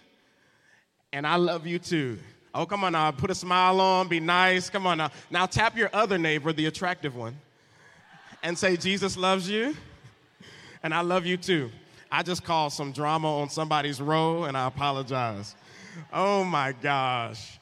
and 1.13 1.27
I 1.27 1.35
love 1.35 1.67
you 1.67 1.81
too. 1.81 2.21
Oh, 2.55 2.67
come 2.67 2.85
on 2.85 2.93
now. 2.93 3.11
Put 3.11 3.31
a 3.31 3.35
smile 3.35 3.81
on, 3.81 4.09
be 4.09 4.21
nice. 4.21 4.69
Come 4.69 4.87
on 4.87 4.99
now. 4.99 5.11
Now 5.31 5.47
tap 5.47 5.77
your 5.77 5.91
other 5.93 6.19
neighbor, 6.19 6.53
the 6.53 6.67
attractive 6.67 7.17
one, 7.17 7.37
and 8.43 8.59
say, 8.59 8.77
Jesus 8.77 9.17
loves 9.17 9.49
you 9.49 9.75
and 10.83 10.93
I 10.93 11.01
love 11.01 11.27
you 11.27 11.37
too. 11.37 11.71
I 12.11 12.23
just 12.23 12.45
caused 12.45 12.77
some 12.77 12.93
drama 12.93 13.39
on 13.39 13.49
somebody's 13.49 14.01
row, 14.01 14.45
and 14.45 14.57
I 14.57 14.67
apologize. 14.67 15.55
Oh 16.13 16.45
my 16.45 16.73
gosh. 16.73 17.59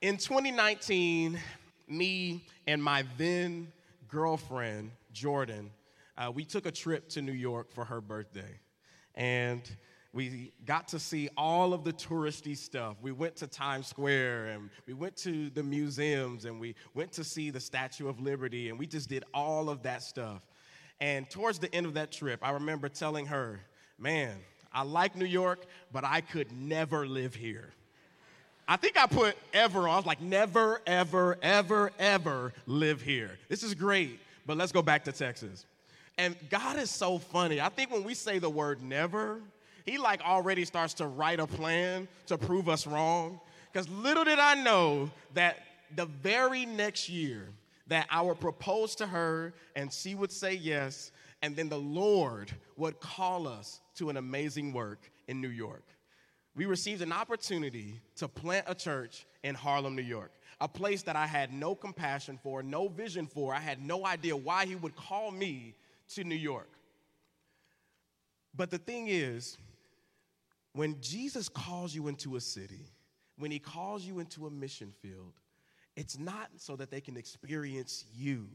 In 0.00 0.16
2019, 0.16 1.38
me 1.88 2.44
and 2.66 2.82
my 2.82 3.04
then 3.18 3.72
girlfriend, 4.08 4.92
Jordan, 5.12 5.70
uh, 6.16 6.30
we 6.32 6.44
took 6.44 6.66
a 6.66 6.70
trip 6.70 7.08
to 7.10 7.22
New 7.22 7.32
York 7.32 7.72
for 7.72 7.84
her 7.84 8.00
birthday. 8.00 8.58
And 9.14 9.62
we 10.12 10.52
got 10.66 10.88
to 10.88 10.98
see 10.98 11.28
all 11.36 11.72
of 11.72 11.84
the 11.84 11.92
touristy 11.92 12.56
stuff. 12.56 12.96
We 13.00 13.12
went 13.12 13.36
to 13.36 13.46
Times 13.46 13.86
Square 13.86 14.46
and 14.46 14.70
we 14.86 14.92
went 14.92 15.16
to 15.18 15.50
the 15.50 15.62
museums 15.62 16.46
and 16.46 16.58
we 16.58 16.74
went 16.94 17.12
to 17.12 17.24
see 17.24 17.50
the 17.50 17.60
Statue 17.60 18.08
of 18.08 18.20
Liberty 18.20 18.70
and 18.70 18.78
we 18.78 18.86
just 18.86 19.08
did 19.08 19.24
all 19.32 19.70
of 19.70 19.82
that 19.84 20.02
stuff. 20.02 20.42
And 21.00 21.30
towards 21.30 21.60
the 21.60 21.72
end 21.74 21.86
of 21.86 21.94
that 21.94 22.10
trip, 22.10 22.40
I 22.42 22.50
remember 22.50 22.88
telling 22.88 23.26
her, 23.26 23.60
man, 23.98 24.34
I 24.72 24.82
like 24.82 25.16
New 25.16 25.26
York, 25.26 25.64
but 25.92 26.04
I 26.04 26.20
could 26.20 26.50
never 26.52 27.06
live 27.06 27.34
here. 27.34 27.72
I 28.66 28.76
think 28.76 28.96
I 28.96 29.06
put 29.06 29.36
ever 29.52 29.88
on. 29.88 29.94
I 29.94 29.96
was 29.96 30.06
like, 30.06 30.20
never, 30.20 30.80
ever, 30.86 31.38
ever, 31.42 31.92
ever 31.98 32.52
live 32.66 33.00
here. 33.00 33.38
This 33.48 33.62
is 33.62 33.74
great, 33.74 34.20
but 34.46 34.56
let's 34.56 34.72
go 34.72 34.82
back 34.82 35.04
to 35.04 35.12
Texas. 35.12 35.66
And 36.18 36.36
God 36.50 36.78
is 36.78 36.90
so 36.90 37.18
funny. 37.18 37.60
I 37.60 37.68
think 37.68 37.90
when 37.90 38.04
we 38.04 38.14
say 38.14 38.38
the 38.38 38.50
word 38.50 38.82
never, 38.82 39.40
He 39.90 39.98
like 39.98 40.20
already 40.20 40.64
starts 40.64 40.94
to 40.94 41.06
write 41.08 41.40
a 41.40 41.48
plan 41.48 42.06
to 42.26 42.38
prove 42.38 42.68
us 42.68 42.86
wrong. 42.86 43.40
Because 43.72 43.88
little 43.88 44.22
did 44.22 44.38
I 44.38 44.54
know 44.54 45.10
that 45.34 45.58
the 45.96 46.06
very 46.06 46.64
next 46.64 47.08
year, 47.08 47.48
that 47.88 48.06
I 48.08 48.22
would 48.22 48.38
propose 48.38 48.94
to 48.96 49.06
her 49.08 49.52
and 49.74 49.92
she 49.92 50.14
would 50.14 50.30
say 50.30 50.54
yes, 50.54 51.10
and 51.42 51.56
then 51.56 51.68
the 51.68 51.78
Lord 51.80 52.52
would 52.76 53.00
call 53.00 53.48
us 53.48 53.80
to 53.96 54.10
an 54.10 54.16
amazing 54.16 54.72
work 54.72 55.10
in 55.26 55.40
New 55.40 55.48
York. 55.48 55.82
We 56.54 56.66
received 56.66 57.02
an 57.02 57.12
opportunity 57.12 58.00
to 58.14 58.28
plant 58.28 58.66
a 58.68 58.76
church 58.76 59.26
in 59.42 59.56
Harlem, 59.56 59.96
New 59.96 60.02
York, 60.02 60.30
a 60.60 60.68
place 60.68 61.02
that 61.02 61.16
I 61.16 61.26
had 61.26 61.52
no 61.52 61.74
compassion 61.74 62.38
for, 62.40 62.62
no 62.62 62.86
vision 62.86 63.26
for. 63.26 63.52
I 63.52 63.58
had 63.58 63.84
no 63.84 64.06
idea 64.06 64.36
why 64.36 64.66
He 64.66 64.76
would 64.76 64.94
call 64.94 65.32
me 65.32 65.74
to 66.10 66.22
New 66.22 66.36
York. 66.36 66.70
But 68.54 68.70
the 68.70 68.78
thing 68.78 69.08
is, 69.08 69.58
when 70.72 71.00
Jesus 71.00 71.48
calls 71.48 71.94
you 71.94 72.08
into 72.08 72.36
a 72.36 72.40
city, 72.40 72.92
when 73.38 73.50
He 73.50 73.58
calls 73.58 74.04
you 74.04 74.18
into 74.20 74.46
a 74.46 74.50
mission 74.50 74.92
field, 75.00 75.34
it's 75.96 76.18
not 76.18 76.48
so 76.56 76.76
that 76.76 76.90
they 76.90 77.00
can 77.00 77.16
experience 77.16 78.04
you, 78.14 78.48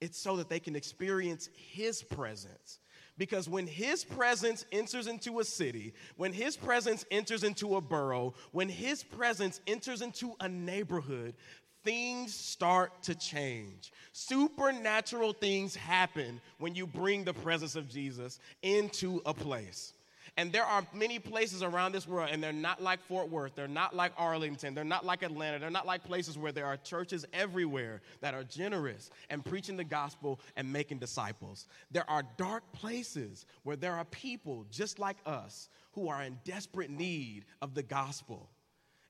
it's 0.00 0.18
so 0.18 0.36
that 0.36 0.48
they 0.48 0.60
can 0.60 0.76
experience 0.76 1.48
His 1.54 2.02
presence. 2.02 2.80
Because 3.18 3.48
when 3.48 3.66
His 3.66 4.04
presence 4.04 4.66
enters 4.70 5.06
into 5.06 5.40
a 5.40 5.44
city, 5.44 5.94
when 6.16 6.32
His 6.32 6.56
presence 6.56 7.04
enters 7.10 7.44
into 7.44 7.76
a 7.76 7.80
borough, 7.80 8.34
when 8.52 8.68
His 8.68 9.02
presence 9.02 9.60
enters 9.66 10.02
into 10.02 10.34
a 10.40 10.48
neighborhood, 10.48 11.34
things 11.82 12.34
start 12.34 13.02
to 13.04 13.14
change. 13.14 13.92
Supernatural 14.12 15.32
things 15.32 15.74
happen 15.74 16.40
when 16.58 16.74
you 16.74 16.86
bring 16.86 17.24
the 17.24 17.32
presence 17.32 17.76
of 17.76 17.88
Jesus 17.88 18.38
into 18.62 19.22
a 19.24 19.32
place. 19.32 19.94
And 20.38 20.52
there 20.52 20.64
are 20.64 20.86
many 20.92 21.18
places 21.18 21.62
around 21.62 21.92
this 21.92 22.06
world, 22.06 22.28
and 22.30 22.42
they're 22.42 22.52
not 22.52 22.82
like 22.82 23.00
Fort 23.00 23.30
Worth, 23.30 23.54
they're 23.54 23.66
not 23.66 23.96
like 23.96 24.12
Arlington, 24.18 24.74
they're 24.74 24.84
not 24.84 25.06
like 25.06 25.22
Atlanta, 25.22 25.58
they're 25.58 25.70
not 25.70 25.86
like 25.86 26.04
places 26.04 26.36
where 26.36 26.52
there 26.52 26.66
are 26.66 26.76
churches 26.76 27.24
everywhere 27.32 28.02
that 28.20 28.34
are 28.34 28.44
generous 28.44 29.10
and 29.30 29.42
preaching 29.42 29.78
the 29.78 29.84
gospel 29.84 30.38
and 30.56 30.70
making 30.70 30.98
disciples. 30.98 31.66
There 31.90 32.08
are 32.10 32.22
dark 32.36 32.70
places 32.72 33.46
where 33.62 33.76
there 33.76 33.94
are 33.94 34.04
people 34.04 34.66
just 34.70 34.98
like 34.98 35.16
us 35.24 35.70
who 35.92 36.08
are 36.08 36.22
in 36.22 36.38
desperate 36.44 36.90
need 36.90 37.46
of 37.62 37.74
the 37.74 37.82
gospel. 37.82 38.50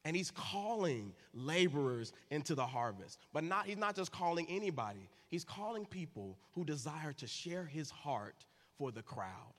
And 0.05 0.15
he's 0.15 0.31
calling 0.31 1.13
laborers 1.35 2.13
into 2.31 2.55
the 2.55 2.65
harvest. 2.65 3.19
But 3.33 3.43
not, 3.43 3.67
he's 3.67 3.77
not 3.77 3.97
just 3.97 4.13
calling 4.13 4.47
anybody, 4.49 5.11
he's 5.27 5.43
calling 5.43 5.85
people 5.87 6.39
who 6.55 6.65
desire 6.65 7.13
to 7.15 7.27
share 7.27 7.65
his 7.65 7.91
heart 7.91 8.45
for 8.79 8.93
the 8.93 9.03
crowd. 9.03 9.55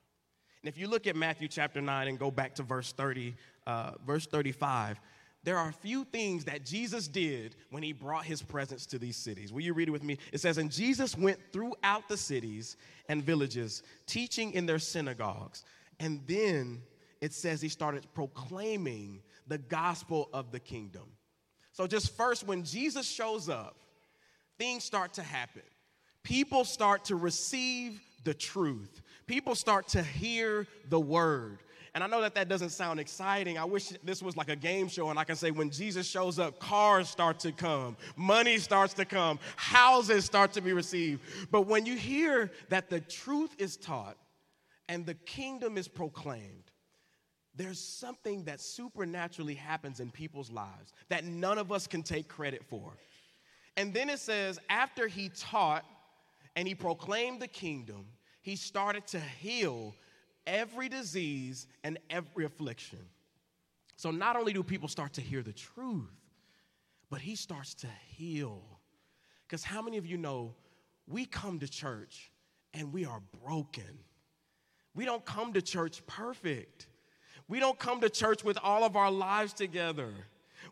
And 0.67 0.75
if 0.75 0.81
you 0.81 0.89
look 0.89 1.07
at 1.07 1.15
Matthew 1.15 1.47
chapter 1.47 1.79
9 1.79 2.09
and 2.09 2.19
go 2.19 2.29
back 2.29 2.55
to 2.55 2.61
verse 2.61 2.91
30, 2.91 3.33
uh, 3.65 3.91
verse 4.05 4.27
35, 4.27 4.99
there 5.45 5.57
are 5.57 5.69
a 5.69 5.71
few 5.71 6.03
things 6.03 6.43
that 6.43 6.65
Jesus 6.65 7.07
did 7.07 7.55
when 7.69 7.83
he 7.83 7.93
brought 7.93 8.25
his 8.25 8.41
presence 8.41 8.85
to 8.87 8.99
these 8.99 9.15
cities. 9.15 9.53
Will 9.53 9.61
you 9.61 9.71
read 9.71 9.87
it 9.87 9.91
with 9.91 10.03
me? 10.03 10.17
It 10.33 10.41
says, 10.41 10.57
And 10.57 10.69
Jesus 10.69 11.17
went 11.17 11.39
throughout 11.53 12.09
the 12.09 12.17
cities 12.17 12.75
and 13.07 13.23
villages, 13.23 13.81
teaching 14.07 14.51
in 14.51 14.65
their 14.65 14.77
synagogues. 14.77 15.63
And 16.01 16.19
then 16.27 16.81
it 17.21 17.31
says 17.31 17.61
he 17.61 17.69
started 17.69 18.05
proclaiming 18.13 19.21
the 19.47 19.59
gospel 19.59 20.27
of 20.33 20.51
the 20.51 20.59
kingdom. 20.59 21.05
So, 21.71 21.87
just 21.87 22.13
first, 22.17 22.45
when 22.45 22.65
Jesus 22.65 23.09
shows 23.09 23.47
up, 23.47 23.77
things 24.57 24.83
start 24.83 25.13
to 25.13 25.23
happen. 25.23 25.61
People 26.23 26.65
start 26.65 27.05
to 27.05 27.15
receive 27.15 28.01
the 28.25 28.33
truth 28.33 29.01
people 29.27 29.55
start 29.55 29.87
to 29.89 30.01
hear 30.01 30.65
the 30.89 30.99
word. 30.99 31.59
And 31.93 32.03
I 32.03 32.07
know 32.07 32.21
that 32.21 32.35
that 32.35 32.47
doesn't 32.47 32.69
sound 32.69 32.99
exciting. 32.99 33.57
I 33.57 33.65
wish 33.65 33.89
this 34.03 34.21
was 34.21 34.37
like 34.37 34.49
a 34.49 34.55
game 34.55 34.87
show 34.87 35.09
and 35.09 35.17
I 35.17 35.23
can 35.23 35.35
say 35.35 35.51
when 35.51 35.71
Jesus 35.71 36.07
shows 36.07 36.37
up, 36.37 36.59
cars 36.59 37.09
start 37.09 37.39
to 37.39 37.51
come, 37.51 37.97
money 38.15 38.57
starts 38.59 38.93
to 38.95 39.05
come, 39.05 39.39
houses 39.55 40.25
start 40.25 40.53
to 40.53 40.61
be 40.61 40.73
received. 40.73 41.21
But 41.49 41.63
when 41.63 41.85
you 41.85 41.95
hear 41.95 42.51
that 42.69 42.89
the 42.89 42.99
truth 42.99 43.55
is 43.57 43.77
taught 43.77 44.15
and 44.87 45.05
the 45.05 45.15
kingdom 45.15 45.77
is 45.77 45.87
proclaimed, 45.87 46.71
there's 47.55 47.79
something 47.79 48.43
that 48.43 48.61
supernaturally 48.61 49.55
happens 49.55 49.99
in 49.99 50.11
people's 50.11 50.51
lives 50.51 50.93
that 51.09 51.25
none 51.25 51.57
of 51.57 51.71
us 51.71 51.87
can 51.87 52.03
take 52.03 52.27
credit 52.27 52.63
for. 52.63 52.93
And 53.75 53.91
then 53.91 54.09
it 54.09 54.19
says, 54.19 54.59
after 54.69 55.07
he 55.07 55.29
taught 55.29 55.83
and 56.55 56.67
he 56.67 56.75
proclaimed 56.75 57.41
the 57.41 57.47
kingdom, 57.47 58.05
he 58.47 58.55
started 58.55 59.05
to 59.05 59.19
heal 59.19 59.93
every 60.45 60.87
disease 60.87 61.67
and 61.83 61.99
every 62.09 62.45
affliction. 62.45 62.97
So 63.97 64.09
not 64.09 64.37
only 64.37 64.53
do 64.53 64.63
people 64.63 64.87
start 64.87 65.11
to 65.15 65.21
hear 65.21 65.43
the 65.43 65.51
truth, 65.51 66.15
but 67.09 67.19
he 67.19 67.35
starts 67.35 67.73
to 67.73 67.87
heal. 68.15 68.63
Because 69.45 69.65
how 69.65 69.81
many 69.81 69.97
of 69.97 70.05
you 70.05 70.15
know 70.15 70.55
we 71.09 71.25
come 71.25 71.59
to 71.59 71.67
church 71.67 72.31
and 72.73 72.93
we 72.93 73.03
are 73.03 73.21
broken? 73.43 73.99
We 74.95 75.03
don't 75.03 75.25
come 75.25 75.51
to 75.51 75.61
church 75.61 76.01
perfect. 76.07 76.87
We 77.49 77.59
don't 77.59 77.77
come 77.77 77.99
to 77.99 78.09
church 78.09 78.45
with 78.45 78.57
all 78.63 78.85
of 78.85 78.95
our 78.95 79.11
lives 79.11 79.51
together. 79.51 80.13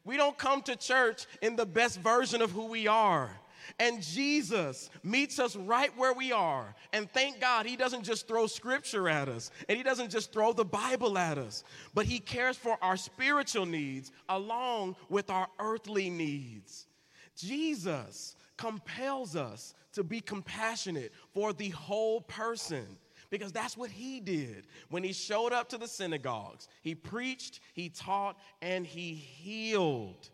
We 0.05 0.15
don't 0.15 0.37
come 0.37 0.61
to 0.61 0.77
church 0.77 1.25
in 1.41 1.57
the 1.57 1.65
best 1.65 1.99
version 1.99 2.41
of 2.41 2.51
who 2.51 2.67
we 2.67 2.87
are. 2.87 3.37
And 3.79 4.01
Jesus 4.01 4.89
meets 5.03 5.39
us 5.39 5.55
right 5.55 5.95
where 5.97 6.13
we 6.13 6.31
are. 6.31 6.75
And 6.93 7.11
thank 7.11 7.39
God 7.39 7.65
he 7.65 7.75
doesn't 7.75 8.03
just 8.03 8.27
throw 8.27 8.47
scripture 8.47 9.09
at 9.09 9.29
us 9.29 9.51
and 9.67 9.77
he 9.77 9.83
doesn't 9.83 10.11
just 10.11 10.31
throw 10.31 10.53
the 10.53 10.65
Bible 10.65 11.17
at 11.17 11.37
us, 11.37 11.63
but 11.93 12.05
he 12.05 12.19
cares 12.19 12.57
for 12.57 12.77
our 12.81 12.97
spiritual 12.97 13.65
needs 13.65 14.11
along 14.29 14.95
with 15.09 15.29
our 15.29 15.47
earthly 15.59 16.09
needs. 16.09 16.87
Jesus 17.35 18.35
compels 18.57 19.35
us 19.35 19.73
to 19.93 20.03
be 20.03 20.21
compassionate 20.21 21.11
for 21.33 21.53
the 21.53 21.69
whole 21.69 22.21
person 22.21 22.85
because 23.29 23.51
that's 23.51 23.77
what 23.77 23.89
he 23.89 24.19
did 24.19 24.67
when 24.89 25.03
he 25.03 25.13
showed 25.13 25.51
up 25.51 25.69
to 25.69 25.77
the 25.77 25.87
synagogues. 25.87 26.67
He 26.81 26.95
preached, 26.95 27.59
he 27.73 27.89
taught, 27.89 28.37
and 28.61 28.85
he 28.85 29.13
healed. 29.13 30.29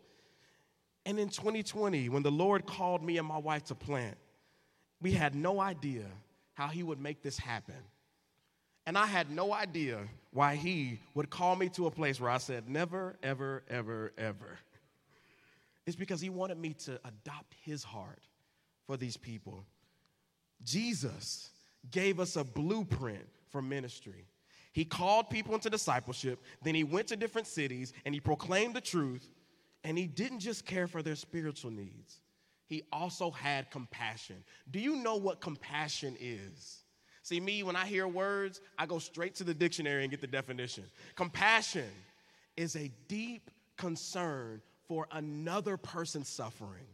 And 1.04 1.18
in 1.18 1.28
2020, 1.28 2.08
when 2.08 2.22
the 2.22 2.30
Lord 2.30 2.66
called 2.66 3.04
me 3.04 3.18
and 3.18 3.26
my 3.26 3.38
wife 3.38 3.64
to 3.64 3.74
plant, 3.74 4.16
we 5.00 5.12
had 5.12 5.34
no 5.34 5.60
idea 5.60 6.06
how 6.54 6.68
he 6.68 6.82
would 6.82 7.00
make 7.00 7.22
this 7.22 7.38
happen. 7.38 7.74
And 8.86 8.96
I 8.96 9.06
had 9.06 9.30
no 9.30 9.52
idea 9.52 10.00
why 10.32 10.56
he 10.56 11.00
would 11.14 11.30
call 11.30 11.56
me 11.56 11.68
to 11.70 11.86
a 11.86 11.90
place 11.90 12.20
where 12.20 12.30
I 12.30 12.38
said, 12.38 12.68
never, 12.68 13.16
ever, 13.22 13.62
ever, 13.68 14.12
ever. 14.18 14.58
It's 15.86 15.96
because 15.96 16.20
he 16.20 16.30
wanted 16.30 16.58
me 16.58 16.74
to 16.84 17.00
adopt 17.04 17.54
his 17.62 17.82
heart 17.82 18.22
for 18.86 18.96
these 18.96 19.16
people. 19.16 19.64
Jesus 20.64 21.50
gave 21.90 22.20
us 22.20 22.36
a 22.36 22.44
blueprint 22.44 23.28
for 23.50 23.60
ministry. 23.60 24.26
He 24.72 24.84
called 24.84 25.28
people 25.28 25.54
into 25.54 25.68
discipleship, 25.68 26.40
then 26.62 26.74
he 26.74 26.84
went 26.84 27.08
to 27.08 27.16
different 27.16 27.46
cities 27.46 27.92
and 28.04 28.14
he 28.14 28.20
proclaimed 28.20 28.74
the 28.74 28.80
truth, 28.80 29.28
and 29.84 29.98
he 29.98 30.06
didn't 30.06 30.40
just 30.40 30.64
care 30.64 30.86
for 30.86 31.02
their 31.02 31.16
spiritual 31.16 31.70
needs, 31.70 32.20
he 32.66 32.82
also 32.92 33.30
had 33.30 33.70
compassion. 33.70 34.36
Do 34.70 34.80
you 34.80 34.96
know 34.96 35.16
what 35.16 35.40
compassion 35.40 36.16
is? 36.20 36.78
See, 37.22 37.38
me, 37.38 37.62
when 37.62 37.76
I 37.76 37.86
hear 37.86 38.08
words, 38.08 38.60
I 38.78 38.86
go 38.86 38.98
straight 38.98 39.34
to 39.36 39.44
the 39.44 39.54
dictionary 39.54 40.02
and 40.02 40.10
get 40.10 40.20
the 40.20 40.26
definition. 40.26 40.84
Compassion 41.14 41.88
is 42.56 42.74
a 42.76 42.90
deep 43.08 43.50
concern 43.76 44.60
for 44.88 45.06
another 45.12 45.76
person's 45.76 46.28
suffering. 46.28 46.86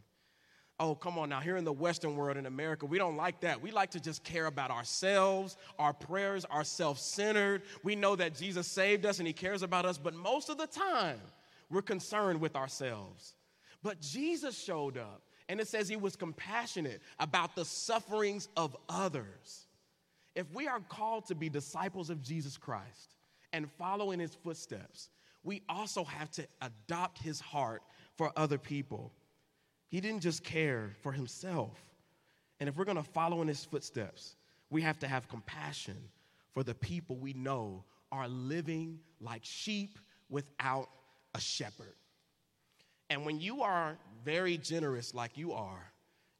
Oh, 0.79 0.95
come 0.95 1.17
on 1.17 1.27
now. 1.29 1.41
Here 1.41 1.57
in 1.57 1.65
the 1.65 1.73
Western 1.73 2.15
world, 2.15 2.37
in 2.37 2.45
America, 2.45 2.85
we 2.85 2.97
don't 2.97 3.17
like 3.17 3.41
that. 3.41 3.61
We 3.61 3.71
like 3.71 3.91
to 3.91 3.99
just 3.99 4.23
care 4.23 4.45
about 4.45 4.71
ourselves. 4.71 5.57
Our 5.77 5.91
prayers 5.91 6.45
are 6.45 6.63
self 6.63 6.99
centered. 6.99 7.63
We 7.83 7.95
know 7.95 8.15
that 8.15 8.35
Jesus 8.35 8.65
saved 8.65 9.05
us 9.05 9.19
and 9.19 9.27
He 9.27 9.33
cares 9.33 9.61
about 9.61 9.85
us, 9.85 9.97
but 9.97 10.13
most 10.13 10.49
of 10.49 10.57
the 10.57 10.67
time, 10.67 11.19
we're 11.69 11.81
concerned 11.81 12.41
with 12.41 12.55
ourselves. 12.55 13.35
But 13.83 14.01
Jesus 14.01 14.61
showed 14.61 14.97
up, 14.97 15.21
and 15.47 15.59
it 15.59 15.67
says 15.67 15.87
He 15.87 15.95
was 15.95 16.15
compassionate 16.15 17.01
about 17.19 17.55
the 17.55 17.65
sufferings 17.65 18.49
of 18.57 18.75
others. 18.87 19.67
If 20.35 20.51
we 20.53 20.67
are 20.67 20.79
called 20.79 21.25
to 21.27 21.35
be 21.35 21.49
disciples 21.49 22.09
of 22.09 22.21
Jesus 22.21 22.57
Christ 22.57 23.15
and 23.53 23.71
follow 23.71 24.11
in 24.11 24.19
His 24.19 24.35
footsteps, 24.35 25.09
we 25.43 25.61
also 25.69 26.03
have 26.03 26.29
to 26.31 26.45
adopt 26.61 27.17
His 27.19 27.39
heart 27.39 27.81
for 28.19 28.33
other 28.35 28.57
people. 28.57 29.13
He 29.87 30.01
didn't 30.01 30.21
just 30.21 30.43
care 30.43 30.95
for 31.01 31.11
himself. 31.11 31.79
And 32.59 32.69
if 32.69 32.75
we're 32.75 32.83
to 32.97 33.03
follow 33.03 33.41
in 33.41 33.47
his 33.47 33.63
footsteps, 33.63 34.35
we 34.69 34.81
have 34.81 34.99
to 34.99 35.07
have 35.07 35.29
compassion 35.29 35.97
for 36.53 36.63
the 36.63 36.75
people 36.75 37.15
we 37.15 37.33
know 37.33 37.85
are 38.11 38.27
living 38.27 38.99
like 39.19 39.45
sheep 39.45 39.97
without 40.29 40.89
a 41.33 41.39
shepherd. 41.39 41.95
And 43.09 43.25
when 43.25 43.39
you 43.39 43.63
are 43.63 43.97
very 44.23 44.57
generous, 44.57 45.13
like 45.13 45.37
you 45.37 45.53
are, 45.53 45.91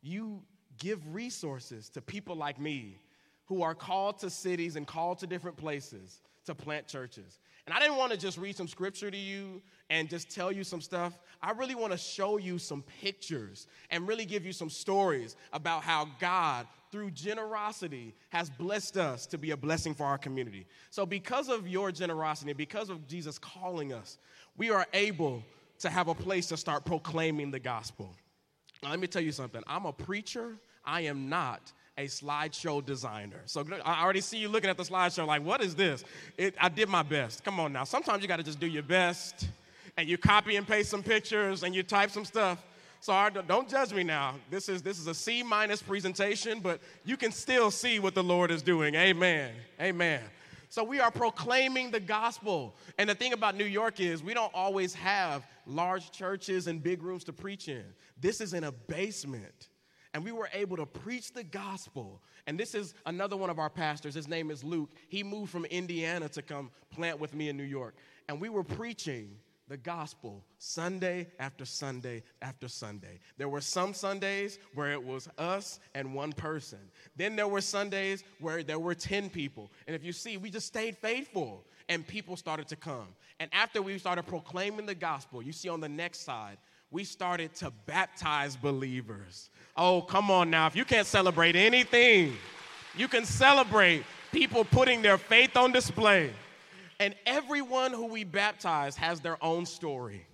you 0.02 0.42
give 0.78 1.00
resources 1.14 1.90
to 1.90 2.02
people 2.02 2.36
like 2.36 2.60
me 2.60 3.00
who 3.46 3.64
are 3.64 3.74
called 3.74 4.20
to 4.20 4.30
cities 4.30 4.76
and 4.76 4.86
called 4.86 5.20
to 5.20 5.28
different 5.28 5.58
places 5.58 6.22
to 6.46 6.56
plant 6.56 6.88
churches. 6.88 7.40
And 7.66 7.76
I 7.76 7.80
didn't 7.80 7.98
want 7.98 8.12
to 8.12 8.18
just 8.18 8.38
read 8.38 8.56
some 8.56 8.68
scripture 8.68 9.12
to 9.12 9.18
you 9.18 9.62
and 9.90 10.10
just 10.10 10.30
tell 10.30 10.52
you 10.52 10.64
some 10.64 10.82
stuff. 10.82 11.18
I 11.42 11.52
really 11.52 11.76
want 11.76 11.92
to 11.92 11.98
show 11.98 12.38
you 12.38 12.58
some 12.58 12.84
pictures 13.02 13.68
and 13.92 14.08
really 14.08 14.26
give 14.26 14.46
you 14.46 14.54
some 14.54 14.70
stories 14.70 15.36
about 15.54 15.84
how 15.84 16.08
God, 16.20 16.68
through 16.92 17.12
generosity, 17.12 18.16
has 18.30 18.50
blessed 18.50 18.98
us 18.98 19.26
to 19.28 19.38
be 19.38 19.52
a 19.52 19.58
blessing 19.58 19.94
for 19.94 20.06
our 20.06 20.18
community. 20.18 20.66
So, 20.90 21.06
because 21.06 21.50
of 21.50 21.68
your 21.68 21.92
generosity, 21.92 22.54
because 22.54 22.90
of 22.90 23.08
Jesus 23.08 23.38
calling 23.38 23.94
us, 23.94 24.18
we 24.58 24.72
are 24.72 24.88
able 24.94 25.44
to 25.80 25.90
have 25.90 26.08
a 26.08 26.16
place 26.16 26.48
to 26.48 26.58
start 26.58 26.86
proclaiming 26.86 27.52
the 27.52 27.60
gospel. 27.60 28.14
Now, 28.84 28.92
let 28.92 29.00
me 29.00 29.08
tell 29.08 29.22
you 29.22 29.32
something 29.32 29.62
I'm 29.68 29.86
a 29.86 29.94
preacher, 29.94 30.56
I 30.86 31.02
am 31.02 31.30
not 31.30 31.72
a 31.98 32.06
slideshow 32.06 32.84
designer. 32.86 33.42
So 33.46 33.66
I 33.84 34.02
already 34.02 34.22
see 34.22 34.38
you 34.38 34.48
looking 34.48 34.70
at 34.70 34.78
the 34.78 34.84
slideshow 34.84 35.28
like, 35.28 35.44
what 35.44 35.62
is 35.62 35.76
this? 35.76 36.06
It, 36.38 36.56
I 36.60 36.70
did 36.70 36.88
my 36.88 37.04
best. 37.04 37.44
Come 37.44 37.60
on 37.60 37.74
now. 37.74 37.84
Sometimes 37.84 38.22
you 38.22 38.28
got 38.28 38.38
to 38.38 38.44
just 38.44 38.60
do 38.60 38.68
your 38.68 38.84
best 38.84 39.50
and 39.98 40.08
you 40.08 40.18
copy 40.18 40.56
and 40.56 40.66
paste 40.66 40.90
some 40.90 41.04
pictures 41.04 41.64
and 41.64 41.76
you 41.76 41.84
type 41.84 42.10
some 42.10 42.24
stuff. 42.24 42.64
So 43.02 43.30
don't 43.48 43.70
judge 43.70 43.94
me 43.94 44.04
now. 44.04 44.36
This 44.50 44.68
is, 44.68 44.82
this 44.82 45.00
is 45.00 45.08
a 45.08 45.14
C 45.14 45.42
minus 45.42 45.82
presentation, 45.82 46.60
but 46.60 46.82
you 47.06 47.16
can 47.16 47.32
still 47.32 47.72
see 47.72 48.00
what 48.00 48.14
the 48.14 48.24
Lord 48.24 48.52
is 48.52 48.62
doing. 48.62 48.96
Amen. 48.96 49.54
Amen. 49.80 50.22
So 50.68 50.84
we 50.84 51.00
are 51.00 51.10
proclaiming 51.10 51.92
the 51.92 52.00
gospel. 52.00 52.76
And 52.98 53.10
the 53.10 53.16
thing 53.16 53.34
about 53.34 53.56
New 53.56 53.66
York 53.66 54.00
is 54.00 54.22
we 54.22 54.34
don't 54.34 54.54
always 54.54 54.94
have 54.94 55.48
large 55.66 56.12
churches 56.12 56.68
and 56.68 56.84
big 56.84 57.02
rooms 57.02 57.24
to 57.26 57.34
preach 57.34 57.70
in. 57.70 57.86
This 58.20 58.42
is 58.42 58.54
in 58.54 58.66
a 58.66 58.72
basement 58.72 59.70
and 60.14 60.24
we 60.24 60.32
were 60.32 60.50
able 60.54 60.78
to 60.78 60.86
preach 60.86 61.34
the 61.34 61.44
gospel. 61.44 62.22
And 62.48 62.60
this 62.60 62.74
is 62.74 62.94
another 63.06 63.38
one 63.38 63.50
of 63.50 63.60
our 63.60 63.70
pastors. 63.70 64.16
His 64.16 64.28
name 64.28 64.50
is 64.50 64.64
Luke. 64.64 64.90
He 65.08 65.24
moved 65.24 65.52
from 65.52 65.66
Indiana 65.66 66.28
to 66.30 66.42
come 66.42 66.72
plant 66.90 67.20
with 67.20 67.34
me 67.34 67.50
in 67.50 67.58
New 67.58 67.64
York. 67.64 67.96
And 68.28 68.42
we 68.42 68.50
were 68.50 68.64
preaching 68.64 69.38
the 69.70 69.78
gospel 69.78 70.44
Sunday 70.58 71.28
after 71.40 71.64
Sunday 71.64 72.24
after 72.42 72.68
Sunday. 72.68 73.20
There 73.38 73.48
were 73.48 73.62
some 73.62 73.94
Sundays 73.94 74.58
where 74.74 74.92
it 74.92 75.02
was 75.02 75.30
us 75.38 75.80
and 75.94 76.14
one 76.14 76.34
person. 76.34 76.80
Then 77.16 77.36
there 77.36 77.48
were 77.48 77.62
Sundays 77.62 78.24
where 78.40 78.64
there 78.64 78.80
were 78.80 78.96
10 78.96 79.30
people. 79.30 79.72
And 79.88 79.96
if 79.96 80.04
you 80.04 80.12
see, 80.12 80.38
we 80.38 80.50
just 80.50 80.68
stayed 80.68 80.98
faithful 80.98 81.64
and 81.88 82.06
people 82.06 82.36
started 82.36 82.68
to 82.70 82.76
come. 82.76 83.08
And 83.40 83.50
after 83.54 83.82
we 83.82 83.98
started 84.00 84.24
proclaiming 84.24 84.88
the 84.88 84.96
gospel, 84.96 85.42
you 85.42 85.52
see 85.52 85.70
on 85.70 85.80
the 85.80 85.90
next 85.90 86.22
side, 86.22 86.58
we 86.92 87.04
started 87.04 87.54
to 87.56 87.72
baptize 87.86 88.56
believers. 88.56 89.52
Oh, 89.78 90.02
come 90.02 90.32
on 90.32 90.50
now. 90.50 90.66
If 90.66 90.76
you 90.76 90.84
can't 90.84 91.06
celebrate 91.06 91.56
anything, 91.56 92.36
you 92.98 93.08
can 93.08 93.24
celebrate 93.24 94.04
people 94.32 94.66
putting 94.66 95.04
their 95.04 95.20
faith 95.20 95.56
on 95.56 95.72
display. 95.72 96.32
And 97.00 97.16
everyone 97.26 97.92
who 97.94 98.08
we 98.08 98.24
baptize 98.24 98.96
has 98.98 99.22
their 99.22 99.44
own 99.44 99.66
story. 99.66 100.26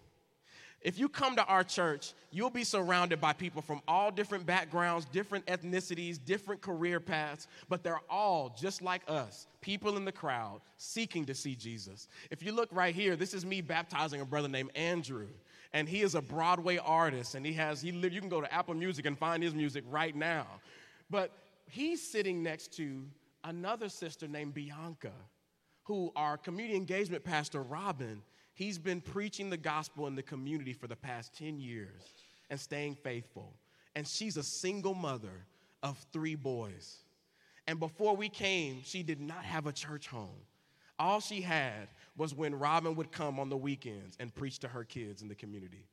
If 0.82 1.00
you 1.00 1.10
come 1.10 1.36
to 1.36 1.46
our 1.46 1.64
church, 1.64 2.14
you'll 2.32 2.52
be 2.52 2.64
surrounded 2.64 3.20
by 3.20 3.34
people 3.34 3.62
from 3.62 3.82
all 3.88 4.12
different 4.12 4.46
backgrounds, 4.46 5.06
different 5.06 5.46
ethnicities, 5.48 6.20
different 6.24 6.62
career 6.62 7.00
paths, 7.00 7.48
but 7.70 7.84
they're 7.84 8.02
all 8.10 8.56
just 8.60 8.84
like 8.84 9.02
us, 9.08 9.48
people 9.62 9.98
in 9.98 10.06
the 10.06 10.12
crowd 10.12 10.62
seeking 10.78 11.26
to 11.26 11.34
see 11.34 11.56
Jesus. 11.56 12.08
If 12.30 12.44
you 12.44 12.52
look 12.52 12.70
right 12.72 12.94
here, 12.94 13.16
this 13.16 13.34
is 13.34 13.46
me 13.46 13.62
baptizing 13.62 14.22
a 14.22 14.26
brother 14.26 14.48
named 14.48 14.72
Andrew 14.76 15.28
and 15.76 15.90
he 15.90 16.04
is 16.04 16.16
a 16.16 16.22
Broadway 16.22 16.78
artist, 16.78 17.36
and 17.36 17.46
he 17.46 17.52
has 17.52 17.82
he 17.82 17.90
you 17.90 18.22
can 18.22 18.30
go 18.30 18.40
to 18.40 18.52
Apple 18.52 18.74
Music 18.74 19.06
and 19.06 19.20
find 19.20 19.44
his 19.44 19.54
music 19.54 19.84
right 19.90 20.16
now. 20.16 20.48
But 21.10 21.32
he's 21.70 22.02
sitting 22.02 22.42
next 22.42 22.72
to 22.78 23.04
another 23.44 23.90
sister 23.90 24.26
named 24.26 24.54
Bianca, 24.54 25.12
who 25.86 26.12
our 26.16 26.38
community 26.38 26.76
engagement 26.76 27.24
pastor 27.24 27.64
Robin, 27.64 28.22
he's 28.54 28.78
been 28.78 29.02
preaching 29.02 29.50
the 29.50 29.58
gospel 29.58 30.08
in 30.08 30.16
the 30.16 30.24
community 30.24 30.74
for 30.74 30.88
the 30.88 30.96
past 30.96 31.36
10 31.38 31.60
years 31.60 32.02
and 32.50 32.60
staying 32.60 32.96
faithful. 32.96 33.54
And 33.96 34.08
she's 34.08 34.36
a 34.38 34.44
single 34.44 34.94
mother 34.94 35.46
of 35.82 35.98
three 36.12 36.36
boys. 36.36 36.98
And 37.68 37.80
before 37.80 38.16
we 38.16 38.30
came, 38.30 38.82
she 38.84 39.04
did 39.04 39.22
not 39.22 39.44
have 39.46 39.68
a 39.68 39.72
church 39.72 40.08
home. 40.08 40.42
All 40.98 41.20
she 41.20 41.42
had 41.42 41.88
was 42.18 42.34
when 42.34 42.58
Robin 42.58 42.96
would 42.96 43.12
come 43.12 43.40
on 43.40 43.50
the 43.50 43.58
weekends 43.58 44.16
and 44.20 44.34
preach 44.34 44.60
to 44.60 44.68
her 44.68 44.84
kids 44.84 45.22
in 45.22 45.28
the 45.28 45.36
community. 45.36 45.86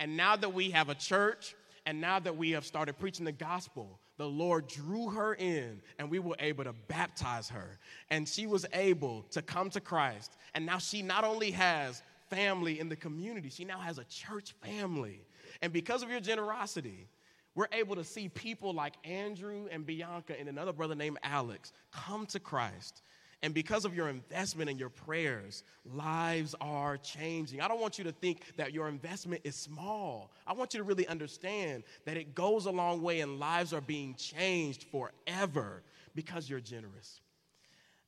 And 0.00 0.16
now 0.16 0.36
that 0.36 0.52
we 0.52 0.70
have 0.70 0.88
a 0.88 0.94
church, 0.94 1.54
and 1.84 2.00
now 2.00 2.18
that 2.18 2.36
we 2.36 2.50
have 2.50 2.64
started 2.64 2.98
preaching 2.98 3.24
the 3.24 3.32
gospel, 3.32 3.98
the 4.16 4.26
Lord 4.26 4.68
drew 4.68 5.08
her 5.10 5.34
in 5.34 5.80
and 5.98 6.10
we 6.10 6.18
were 6.18 6.36
able 6.38 6.64
to 6.64 6.72
baptize 6.88 7.48
her. 7.48 7.78
And 8.10 8.28
she 8.28 8.46
was 8.46 8.66
able 8.72 9.22
to 9.30 9.42
come 9.42 9.70
to 9.70 9.80
Christ. 9.80 10.36
And 10.54 10.64
now 10.64 10.78
she 10.78 11.02
not 11.02 11.24
only 11.24 11.50
has 11.52 12.02
family 12.30 12.80
in 12.80 12.88
the 12.88 12.96
community, 12.96 13.50
she 13.50 13.64
now 13.64 13.78
has 13.78 13.98
a 13.98 14.04
church 14.04 14.54
family. 14.62 15.20
And 15.62 15.72
because 15.72 16.02
of 16.02 16.10
your 16.10 16.20
generosity, 16.20 17.08
we're 17.54 17.68
able 17.72 17.96
to 17.96 18.04
see 18.04 18.28
people 18.28 18.74
like 18.74 18.94
Andrew 19.04 19.66
and 19.70 19.86
Bianca 19.86 20.38
and 20.38 20.48
another 20.48 20.72
brother 20.72 20.94
named 20.94 21.18
Alex 21.22 21.72
come 21.90 22.26
to 22.26 22.40
Christ 22.40 23.02
and 23.42 23.52
because 23.52 23.84
of 23.84 23.94
your 23.94 24.08
investment 24.08 24.70
and 24.70 24.80
your 24.80 24.88
prayers, 24.88 25.62
lives 25.84 26.54
are 26.60 26.96
changing. 26.96 27.60
I 27.60 27.68
don't 27.68 27.80
want 27.80 27.98
you 27.98 28.04
to 28.04 28.12
think 28.12 28.56
that 28.56 28.72
your 28.72 28.88
investment 28.88 29.42
is 29.44 29.54
small. 29.54 30.32
I 30.46 30.54
want 30.54 30.72
you 30.72 30.78
to 30.78 30.84
really 30.84 31.06
understand 31.06 31.84
that 32.06 32.16
it 32.16 32.34
goes 32.34 32.66
a 32.66 32.70
long 32.70 33.02
way 33.02 33.20
and 33.20 33.38
lives 33.38 33.72
are 33.72 33.82
being 33.82 34.14
changed 34.14 34.84
forever 34.84 35.82
because 36.14 36.48
you're 36.48 36.60
generous. 36.60 37.20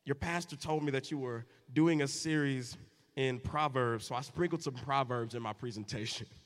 Your 0.05 0.15
pastor 0.15 0.57
told 0.57 0.83
me 0.83 0.91
that 0.93 1.11
you 1.11 1.19
were 1.19 1.45
doing 1.75 2.01
a 2.01 2.09
series 2.09 2.79
in 3.17 3.39
Proverbs, 3.39 4.07
so 4.07 4.15
I 4.15 4.23
sprinkled 4.23 4.63
some 4.63 4.75
Proverbs 4.75 5.35
in 5.35 5.43
my 5.43 5.53
presentation. 5.53 6.27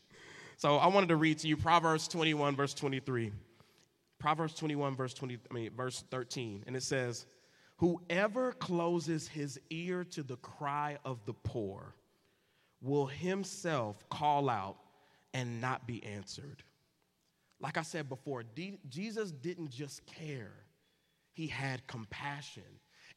So 0.59 0.77
I 0.77 0.87
wanted 0.87 1.09
to 1.09 1.17
read 1.17 1.39
to 1.39 1.49
you 1.49 1.57
Proverbs 1.57 2.07
21, 2.07 2.55
verse 2.55 2.73
23. 2.73 3.33
Proverbs 4.21 4.55
21, 4.55 4.95
verse 4.95 5.13
20, 5.13 5.39
I 5.51 5.55
mean, 5.55 5.71
verse 5.77 6.05
13. 6.13 6.63
And 6.69 6.77
it 6.77 6.85
says, 6.85 7.27
Whoever 7.83 8.53
closes 8.53 9.27
his 9.27 9.59
ear 9.71 10.05
to 10.13 10.23
the 10.23 10.37
cry 10.37 10.99
of 11.05 11.19
the 11.27 11.33
poor 11.33 11.97
will 12.81 13.07
himself 13.07 14.09
call 14.09 14.49
out 14.49 14.77
and 15.35 15.61
not 15.61 15.85
be 15.85 16.01
answered. 16.05 16.63
Like 17.59 17.77
I 17.77 17.83
said 17.83 18.09
before, 18.09 18.45
D- 18.45 18.79
Jesus 18.89 19.33
didn't 19.33 19.71
just 19.71 20.07
care, 20.07 20.53
he 21.33 21.49
had 21.49 21.85
compassion. 21.89 22.63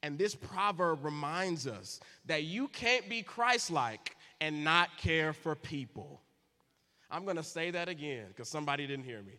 And 0.01 0.17
this 0.17 0.33
proverb 0.33 1.05
reminds 1.05 1.67
us 1.67 1.99
that 2.25 2.45
you 2.45 2.67
can't 2.69 3.07
be 3.07 3.21
Christ 3.21 3.69
like 3.69 4.15
and 4.41 4.63
not 4.63 4.97
care 4.97 5.31
for 5.33 5.53
people. 5.53 6.23
I'm 7.11 7.23
to 7.37 7.43
say 7.43 7.69
that 7.69 7.87
again 7.87 8.29
because 8.29 8.49
somebody 8.49 8.87
didn't 8.87 9.05
hear 9.05 9.21
me. 9.21 9.33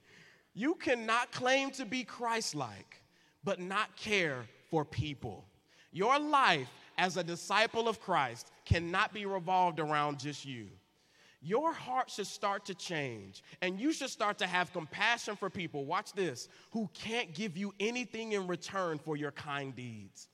You 0.54 0.76
cannot 0.76 1.32
claim 1.32 1.72
to 1.72 1.84
be 1.84 2.04
Christ 2.04 2.54
like, 2.54 3.02
but 3.42 3.58
not 3.58 3.96
care 3.96 4.46
for 4.70 4.85
people. 4.85 5.44
Your 5.92 6.18
life 6.18 6.68
as 6.98 7.16
a 7.16 7.24
disciple 7.24 7.88
of 7.88 8.00
Christ 8.00 8.50
cannot 8.64 9.12
be 9.12 9.26
revolved 9.26 9.81
around 9.81 10.18
just 10.18 10.44
you. 10.44 10.68
Your 11.42 11.72
heart 11.72 12.11
should 12.11 12.26
start 12.26 12.64
to 12.66 12.74
change, 12.74 13.42
and 13.61 13.79
you 13.79 13.92
should 13.92 14.11
start 14.11 14.38
to 14.38 14.46
have 14.46 14.72
compassion 14.72 15.37
for 15.37 15.48
people. 15.48 15.85
Watch 15.85 16.12
this 16.12 16.48
who 16.72 16.90
can't 16.92 17.35
give 17.35 17.57
you 17.57 17.72
anything 17.79 18.33
in 18.33 18.46
return 18.46 18.98
for 18.98 19.16
your 19.16 19.31
kind 19.33 19.74
deeds. 19.76 20.29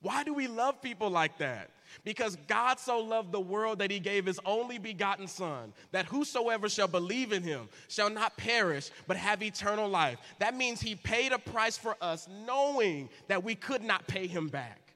Why 0.00 0.24
do 0.24 0.34
we 0.34 0.48
love 0.48 0.82
people 0.82 1.10
like 1.10 1.38
that? 1.38 1.70
Because 2.04 2.36
God 2.46 2.78
so 2.78 2.98
loved 2.98 3.32
the 3.32 3.40
world 3.40 3.78
that 3.78 3.90
he 3.90 3.98
gave 3.98 4.26
his 4.26 4.40
only 4.44 4.78
begotten 4.78 5.26
Son, 5.26 5.72
that 5.92 6.06
whosoever 6.06 6.68
shall 6.68 6.88
believe 6.88 7.32
in 7.32 7.42
him 7.42 7.68
shall 7.88 8.10
not 8.10 8.36
perish, 8.36 8.90
but 9.06 9.16
have 9.16 9.42
eternal 9.42 9.88
life. 9.88 10.18
That 10.38 10.56
means 10.56 10.80
he 10.80 10.94
paid 10.94 11.32
a 11.32 11.38
price 11.38 11.76
for 11.78 11.96
us, 12.00 12.28
knowing 12.46 13.08
that 13.28 13.44
we 13.44 13.54
could 13.54 13.82
not 13.82 14.06
pay 14.06 14.26
him 14.26 14.48
back. 14.48 14.94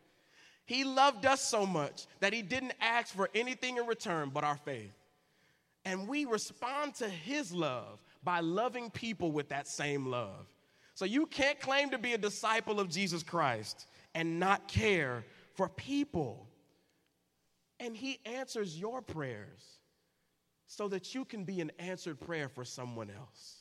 He 0.67 0.85
loved 0.85 1.27
us 1.27 1.41
so 1.41 1.67
much 1.67 2.07
that 2.21 2.33
he 2.33 2.43
didn't 2.43 2.75
ask 2.81 3.15
for 3.15 3.29
anything 3.35 3.77
in 3.77 3.87
return 3.87 4.31
but 4.33 4.45
our 4.45 4.57
faith. 4.57 4.93
And 5.85 6.07
we 6.07 6.27
respond 6.27 6.95
to 6.97 7.09
his 7.09 7.53
love 7.53 8.01
by 8.23 8.41
loving 8.41 8.91
people 8.91 9.33
with 9.33 9.49
that 9.49 9.67
same 9.67 10.07
love. 10.07 10.47
So 10.95 11.05
you 11.07 11.27
can't 11.27 11.59
claim 11.59 11.91
to 11.91 11.99
be 11.99 12.13
a 12.13 12.19
disciple 12.19 12.79
of 12.79 12.89
Jesus 12.89 13.23
Christ 13.23 13.87
and 14.15 14.39
not 14.39 14.69
care 14.69 15.25
for 15.55 15.69
people. 15.69 16.47
And 17.81 17.97
He 17.97 18.21
answers 18.25 18.79
your 18.79 19.03
prayers 19.03 19.79
so 20.67 20.87
that 20.89 21.15
you 21.15 21.25
can 21.25 21.45
be 21.45 21.61
an 21.61 21.73
answered 21.81 22.21
prayer 22.21 22.49
for 22.49 22.65
someone 22.65 23.11
else. 23.11 23.57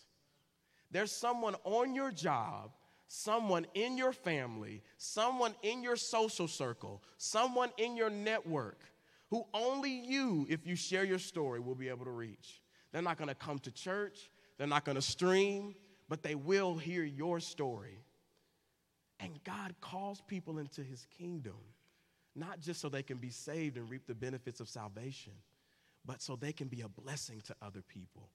There's 0.91 1.11
someone 1.11 1.55
on 1.63 1.95
your 1.95 2.11
job, 2.11 2.71
someone 3.07 3.65
in 3.73 3.97
your 3.97 4.13
family, 4.13 4.83
someone 4.97 5.55
in 5.63 5.81
your 5.81 5.95
social 5.95 6.47
circle, 6.47 7.01
someone 7.17 7.69
in 7.77 7.95
your 7.95 8.11
network 8.11 8.79
who 9.29 9.45
only 9.53 9.91
you, 9.91 10.45
if 10.49 10.65
you 10.65 10.75
share 10.75 11.03
your 11.03 11.19
story, 11.19 11.59
will 11.59 11.75
be 11.75 11.89
able 11.89 12.05
to 12.05 12.11
reach. 12.11 12.61
They're 12.91 13.01
not 13.01 13.17
gonna 13.17 13.35
come 13.35 13.59
to 13.59 13.71
church, 13.71 14.29
they're 14.57 14.67
not 14.67 14.85
gonna 14.85 15.01
stream, 15.01 15.75
but 16.07 16.23
they 16.23 16.35
will 16.35 16.75
hear 16.75 17.03
your 17.03 17.39
story. 17.39 18.03
And 19.19 19.43
God 19.43 19.75
calls 19.81 20.21
people 20.27 20.57
into 20.57 20.81
his 20.81 21.05
kingdom 21.17 21.57
not 22.39 22.61
just 22.61 22.81
so 22.81 22.89
they 22.89 23.03
can 23.03 23.17
be 23.17 23.29
saved 23.29 23.77
and 23.77 23.89
reap 23.89 24.07
the 24.07 24.15
benefits 24.15 24.59
of 24.59 24.69
salvation, 24.69 25.33
but 26.05 26.21
so 26.21 26.35
they 26.35 26.53
can 26.53 26.67
be 26.67 26.81
a 26.81 26.87
blessing 26.87 27.41
to 27.45 27.55
other 27.61 27.81
people. 27.81 28.29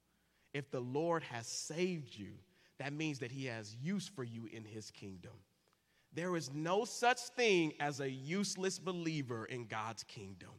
If 0.53 0.71
the 0.71 0.79
Lord 0.79 1.23
has 1.23 1.47
saved 1.47 2.17
you, 2.17 2.33
that 2.79 2.93
means 2.93 3.19
that 3.19 3.31
he 3.31 3.45
has 3.45 3.75
use 3.75 4.07
for 4.07 4.23
you 4.23 4.47
in 4.51 4.63
his 4.63 4.91
kingdom. 4.91 5.33
There 6.13 6.35
is 6.37 6.53
no 6.53 6.85
such 6.85 7.19
thing 7.35 7.73
as 7.79 7.99
a 7.99 8.09
useless 8.09 8.79
believer 8.79 9.45
in 9.45 9.65
God's 9.65 10.03
kingdom. 10.03 10.51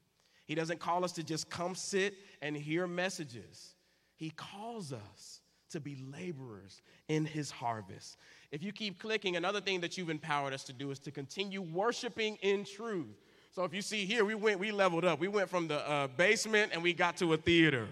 He 0.45 0.55
doesn't 0.55 0.81
call 0.81 1.05
us 1.05 1.13
to 1.13 1.23
just 1.23 1.49
come 1.49 1.75
sit 1.75 2.15
and 2.43 2.57
hear 2.57 2.87
messages. 2.87 3.75
He 4.17 4.31
calls 4.31 4.93
us 4.93 5.41
to 5.71 5.81
be 5.81 5.97
laborers 5.97 6.83
in 7.09 7.25
his 7.25 7.51
harvest. 7.51 8.17
If 8.53 8.63
you 8.63 8.73
keep 8.73 9.01
clicking, 9.01 9.37
another 9.37 9.61
thing 9.61 9.81
that 9.81 9.99
you've 9.99 10.11
empowered 10.11 10.53
us 10.53 10.65
to 10.65 10.73
do 10.73 10.91
is 10.91 10.99
to 11.01 11.11
continue 11.11 11.61
worshiping 11.61 12.37
in 12.43 12.65
truth. 12.65 13.17
So 13.57 13.65
if 13.65 13.73
you 13.73 13.81
see 13.81 14.05
here, 14.05 14.23
we 14.23 14.35
went, 14.35 14.61
we 14.61 14.71
leveled 14.71 15.07
up. 15.07 15.19
We 15.19 15.29
went 15.29 15.49
from 15.49 15.67
the 15.67 15.79
uh, 15.89 16.09
basement 16.09 16.73
and 16.75 16.83
we 16.83 16.93
got 16.93 17.17
to 17.17 17.33
a 17.33 17.39
theater. 17.39 17.89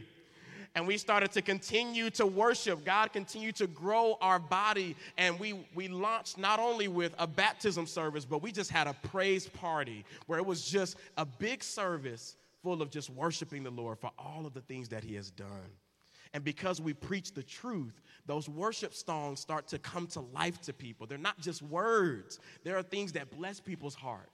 And 0.75 0.87
we 0.87 0.99
started 0.99 1.33
to 1.33 1.41
continue 1.41 2.11
to 2.11 2.27
worship. 2.27 2.85
God 2.85 3.15
continued 3.15 3.57
to 3.57 3.67
grow 3.67 4.19
our 4.21 4.39
body. 4.39 4.95
And 5.17 5.41
we, 5.41 5.67
we 5.75 5.89
launched 5.89 6.37
not 6.37 6.61
only 6.61 6.87
with 6.87 7.15
a 7.19 7.27
baptism 7.27 7.87
service, 7.87 8.27
but 8.27 8.43
we 8.43 8.53
just 8.53 8.71
had 8.71 8.87
a 8.87 8.93
praise 9.09 9.49
party 9.49 10.05
where 10.27 10.39
it 10.39 10.45
was 10.45 10.69
just 10.69 10.99
a 11.17 11.25
big 11.25 11.65
service 11.65 12.37
full 12.63 12.83
of 12.83 12.91
just 12.91 13.09
worshiping 13.09 13.63
the 13.63 13.71
Lord 13.71 13.99
for 13.99 14.11
all 14.19 14.45
of 14.45 14.53
the 14.53 14.61
things 14.61 14.91
that 14.91 15.03
He 15.03 15.15
has 15.15 15.31
done. 15.31 15.49
And 16.35 16.45
because 16.45 16.79
we 16.79 16.93
preach 16.93 17.33
the 17.33 17.43
truth, 17.43 18.03
those 18.27 18.51
worship 18.51 18.93
songs 18.93 19.41
start 19.41 19.67
to 19.69 19.79
come 19.79 20.09
to 20.09 20.21
life 20.21 20.61
to 20.63 20.75
people. 20.75 21.07
They're 21.07 21.17
not 21.17 21.41
just 21.41 21.63
words, 21.63 22.39
there 22.65 22.77
are 22.77 22.83
things 22.83 23.13
that 23.13 23.31
bless 23.31 23.61
people's 23.61 23.95
heart. 23.95 24.29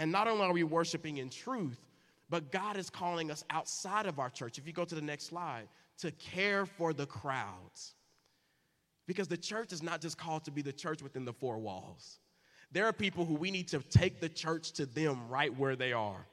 And 0.00 0.10
not 0.10 0.26
only 0.26 0.42
are 0.42 0.52
we 0.52 0.64
worshiping 0.64 1.18
in 1.18 1.28
truth, 1.30 1.78
but 2.30 2.50
God 2.50 2.76
is 2.76 2.88
calling 2.88 3.30
us 3.30 3.44
outside 3.50 4.06
of 4.06 4.18
our 4.18 4.30
church. 4.30 4.58
If 4.58 4.66
you 4.66 4.72
go 4.72 4.84
to 4.84 4.94
the 4.94 5.02
next 5.02 5.26
slide, 5.26 5.68
to 5.98 6.10
care 6.12 6.64
for 6.64 6.92
the 6.94 7.04
crowds. 7.04 7.94
Because 9.06 9.28
the 9.28 9.36
church 9.36 9.72
is 9.72 9.82
not 9.82 10.00
just 10.00 10.16
called 10.16 10.44
to 10.46 10.50
be 10.50 10.62
the 10.62 10.72
church 10.72 11.02
within 11.02 11.26
the 11.26 11.32
four 11.34 11.58
walls. 11.58 12.18
There 12.72 12.86
are 12.86 12.92
people 12.92 13.26
who 13.26 13.34
we 13.34 13.50
need 13.50 13.68
to 13.68 13.80
take 13.80 14.20
the 14.20 14.28
church 14.28 14.72
to 14.72 14.86
them 14.86 15.28
right 15.28 15.54
where 15.56 15.76
they 15.76 15.92
are. 15.92 16.26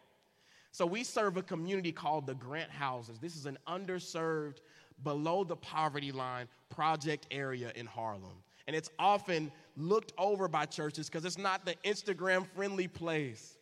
So 0.71 0.85
we 0.85 1.03
serve 1.03 1.35
a 1.35 1.41
community 1.41 1.91
called 1.91 2.25
the 2.25 2.35
Grant 2.35 2.71
Houses. 2.71 3.19
This 3.19 3.35
is 3.35 3.47
an 3.47 3.57
underserved, 3.67 4.59
below 5.03 5.43
the 5.43 5.55
poverty 5.55 6.11
line 6.11 6.47
project 6.69 7.27
area 7.31 7.71
in 7.75 7.85
Harlem. 7.85 8.43
And 8.67 8.75
it's 8.75 8.89
often 8.99 9.51
looked 9.75 10.13
over 10.17 10.47
by 10.47 10.65
churches 10.65 11.07
because 11.09 11.25
it's 11.25 11.37
not 11.37 11.65
the 11.65 11.75
Instagram 11.85 12.45
friendly 12.55 12.87
place. 12.87 13.56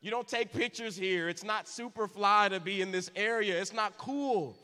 You 0.00 0.10
don't 0.10 0.26
take 0.26 0.52
pictures 0.52 0.96
here. 0.96 1.28
It's 1.28 1.44
not 1.44 1.68
super 1.68 2.08
fly 2.08 2.48
to 2.48 2.58
be 2.58 2.80
in 2.80 2.90
this 2.90 3.10
area. 3.14 3.60
It's 3.60 3.72
not 3.72 3.98
cool. 3.98 4.56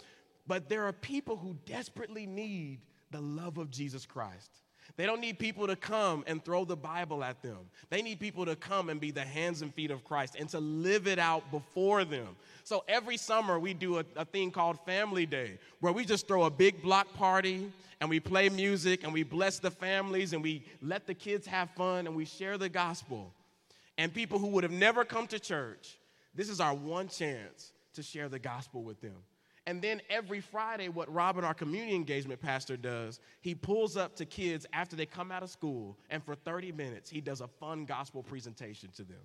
But 0.46 0.68
there 0.68 0.84
are 0.84 0.92
people 0.92 1.36
who 1.36 1.56
desperately 1.66 2.26
need 2.26 2.80
the 3.10 3.20
love 3.20 3.58
of 3.58 3.70
Jesus 3.70 4.06
Christ. 4.06 4.50
They 4.96 5.04
don't 5.04 5.20
need 5.20 5.38
people 5.38 5.66
to 5.66 5.76
come 5.76 6.24
and 6.26 6.42
throw 6.42 6.64
the 6.64 6.76
Bible 6.76 7.22
at 7.22 7.42
them. 7.42 7.58
They 7.90 8.00
need 8.00 8.18
people 8.18 8.46
to 8.46 8.56
come 8.56 8.88
and 8.88 8.98
be 8.98 9.10
the 9.10 9.24
hands 9.24 9.60
and 9.60 9.74
feet 9.74 9.90
of 9.90 10.04
Christ 10.04 10.36
and 10.38 10.48
to 10.50 10.60
live 10.60 11.06
it 11.06 11.18
out 11.18 11.50
before 11.50 12.04
them. 12.04 12.36
So 12.64 12.82
every 12.88 13.18
summer 13.18 13.58
we 13.58 13.74
do 13.74 13.98
a, 13.98 14.04
a, 14.14 14.24
thing 14.24 14.50
called 14.50 14.78
Family 14.86 15.26
Day 15.26 15.58
where 15.80 15.92
we 15.92 16.04
just 16.04 16.26
throw 16.26 16.44
a 16.44 16.50
big 16.50 16.82
block 16.82 17.12
party 17.14 17.70
and 18.00 18.08
we 18.08 18.20
play 18.20 18.48
music 18.48 19.04
and 19.04 19.12
we 19.12 19.22
bless 19.22 19.58
the 19.58 19.70
families 19.70 20.32
and 20.32 20.42
we 20.42 20.64
let 20.80 21.06
the 21.06 21.14
kids 21.14 21.46
have 21.46 21.68
fun 21.70 22.06
and 22.06 22.16
we 22.16 22.24
share 22.24 22.56
the 22.56 22.68
gospel 22.68 23.32
and 23.98 24.12
people 24.12 24.38
who 24.38 24.48
would 24.48 24.64
have 24.64 24.72
never 24.72 25.04
come 25.04 25.26
to 25.28 25.38
church, 25.38 25.98
this 26.34 26.48
is 26.48 26.60
our 26.60 26.74
one 26.74 27.08
chance 27.08 27.72
to 27.94 28.02
share 28.02 28.28
the 28.28 28.38
gospel 28.38 28.82
with 28.82 29.00
them. 29.00 29.16
And 29.68 29.82
then 29.82 30.00
every 30.08 30.40
Friday, 30.40 30.88
what 30.88 31.12
Robin, 31.12 31.44
our 31.44 31.54
community 31.54 31.94
engagement 31.94 32.40
pastor, 32.40 32.76
does, 32.76 33.18
he 33.40 33.54
pulls 33.54 33.96
up 33.96 34.14
to 34.16 34.24
kids 34.24 34.64
after 34.72 34.94
they 34.94 35.06
come 35.06 35.32
out 35.32 35.42
of 35.42 35.50
school, 35.50 35.98
and 36.08 36.22
for 36.22 36.36
30 36.36 36.70
minutes, 36.72 37.10
he 37.10 37.20
does 37.20 37.40
a 37.40 37.48
fun 37.48 37.84
gospel 37.84 38.22
presentation 38.22 38.90
to 38.96 39.02
them. 39.02 39.18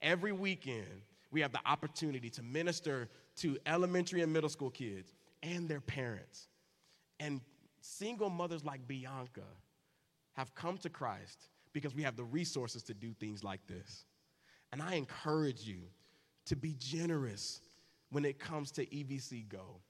Every 0.00 0.30
weekend, 0.30 1.02
we 1.32 1.40
have 1.40 1.50
the 1.50 1.60
opportunity 1.66 2.30
to 2.30 2.42
minister 2.42 3.08
to 3.38 3.58
elementary 3.66 4.22
and 4.22 4.32
middle 4.32 4.48
school 4.48 4.70
kids 4.70 5.12
and 5.42 5.68
their 5.68 5.80
parents. 5.80 6.46
And 7.18 7.40
single 7.80 8.30
mothers 8.30 8.64
like 8.64 8.86
Bianca 8.86 9.42
have 10.34 10.54
come 10.54 10.78
to 10.78 10.88
Christ 10.88 11.48
because 11.72 11.94
we 11.94 12.04
have 12.04 12.16
the 12.16 12.24
resources 12.24 12.82
to 12.84 12.94
do 12.94 13.12
things 13.18 13.42
like 13.42 13.66
this. 13.66 14.04
And 14.72 14.82
I 14.82 14.94
encourage 14.94 15.62
you 15.62 15.80
to 16.46 16.56
be 16.56 16.74
generous 16.78 17.60
when 18.10 18.24
it 18.24 18.38
comes 18.38 18.70
to 18.72 18.86
EVC 18.86 19.48
Go. 19.48 19.80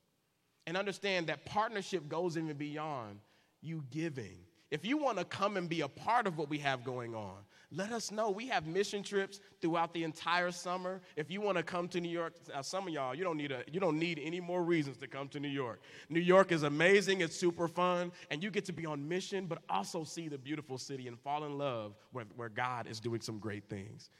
And 0.66 0.76
understand 0.76 1.28
that 1.28 1.44
partnership 1.44 2.08
goes 2.08 2.36
even 2.36 2.56
beyond 2.56 3.20
you 3.62 3.84
giving. 3.90 4.38
If 4.70 4.84
you 4.84 4.98
want 4.98 5.16
to 5.18 5.24
come 5.24 5.56
and 5.56 5.68
be 5.68 5.80
a 5.80 5.88
part 5.88 6.26
of 6.26 6.36
what 6.36 6.50
we 6.50 6.58
have 6.58 6.84
going 6.84 7.14
on, 7.14 7.36
let 7.70 7.92
us 7.92 8.10
know. 8.10 8.30
We 8.30 8.46
have 8.48 8.66
mission 8.66 9.02
trips 9.02 9.40
throughout 9.60 9.92
the 9.92 10.04
entire 10.04 10.50
summer. 10.50 11.00
If 11.16 11.30
you 11.30 11.40
want 11.40 11.58
to 11.58 11.62
come 11.62 11.88
to 11.88 12.00
New 12.00 12.10
York, 12.10 12.34
uh, 12.54 12.62
some 12.62 12.86
of 12.86 12.92
y'all, 12.92 13.14
you 13.14 13.24
don't 13.24 13.36
need 13.36 13.52
a, 13.52 13.62
you 13.70 13.78
don't 13.78 13.98
need 13.98 14.20
any 14.22 14.40
more 14.40 14.62
reasons 14.62 14.96
to 14.98 15.06
come 15.06 15.28
to 15.28 15.40
New 15.40 15.48
York. 15.48 15.80
New 16.08 16.20
York 16.20 16.50
is 16.50 16.62
amazing. 16.62 17.20
It's 17.20 17.36
super 17.36 17.68
fun, 17.68 18.10
and 18.30 18.42
you 18.42 18.50
get 18.50 18.64
to 18.66 18.72
be 18.72 18.86
on 18.86 19.06
mission, 19.06 19.46
but 19.46 19.58
also 19.68 20.02
see 20.04 20.28
the 20.28 20.38
beautiful 20.38 20.78
city 20.78 21.08
and 21.08 21.18
fall 21.18 21.44
in 21.44 21.58
love 21.58 21.94
where, 22.12 22.24
where 22.36 22.48
God 22.48 22.86
is 22.86 23.00
doing 23.00 23.20
some 23.20 23.38
great 23.38 23.68
things. 23.68 24.10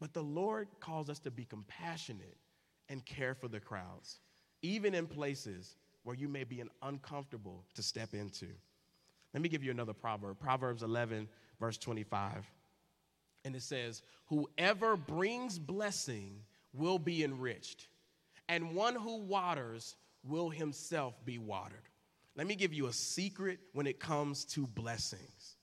But 0.00 0.12
the 0.12 0.22
Lord 0.22 0.68
calls 0.80 1.08
us 1.08 1.18
to 1.20 1.30
be 1.30 1.44
compassionate 1.44 2.36
and 2.88 3.04
care 3.04 3.34
for 3.34 3.48
the 3.48 3.60
crowds, 3.60 4.18
even 4.62 4.94
in 4.94 5.06
places 5.06 5.76
where 6.02 6.16
you 6.16 6.28
may 6.28 6.44
be 6.44 6.62
uncomfortable 6.82 7.64
to 7.74 7.82
step 7.82 8.14
into. 8.14 8.46
Let 9.32 9.42
me 9.42 9.48
give 9.48 9.64
you 9.64 9.70
another 9.70 9.92
proverb 9.92 10.38
Proverbs 10.38 10.82
11, 10.82 11.28
verse 11.58 11.78
25. 11.78 12.46
And 13.44 13.56
it 13.56 13.62
says, 13.62 14.02
Whoever 14.26 14.96
brings 14.96 15.58
blessing 15.58 16.40
will 16.72 16.98
be 16.98 17.24
enriched, 17.24 17.88
and 18.48 18.74
one 18.74 18.94
who 18.94 19.18
waters 19.18 19.96
will 20.22 20.50
himself 20.50 21.14
be 21.24 21.38
watered. 21.38 21.88
Let 22.36 22.46
me 22.46 22.56
give 22.56 22.72
you 22.72 22.86
a 22.86 22.92
secret 22.92 23.60
when 23.72 23.86
it 23.86 24.00
comes 24.00 24.44
to 24.46 24.66
blessings. 24.66 25.56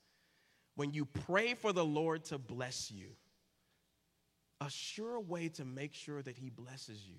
When 0.75 0.93
you 0.93 1.05
pray 1.05 1.53
for 1.53 1.73
the 1.73 1.85
Lord 1.85 2.23
to 2.25 2.37
bless 2.37 2.89
you, 2.91 3.07
a 4.61 4.69
sure 4.69 5.19
way 5.19 5.49
to 5.49 5.65
make 5.65 5.93
sure 5.93 6.21
that 6.21 6.37
He 6.37 6.49
blesses 6.49 7.03
you 7.05 7.17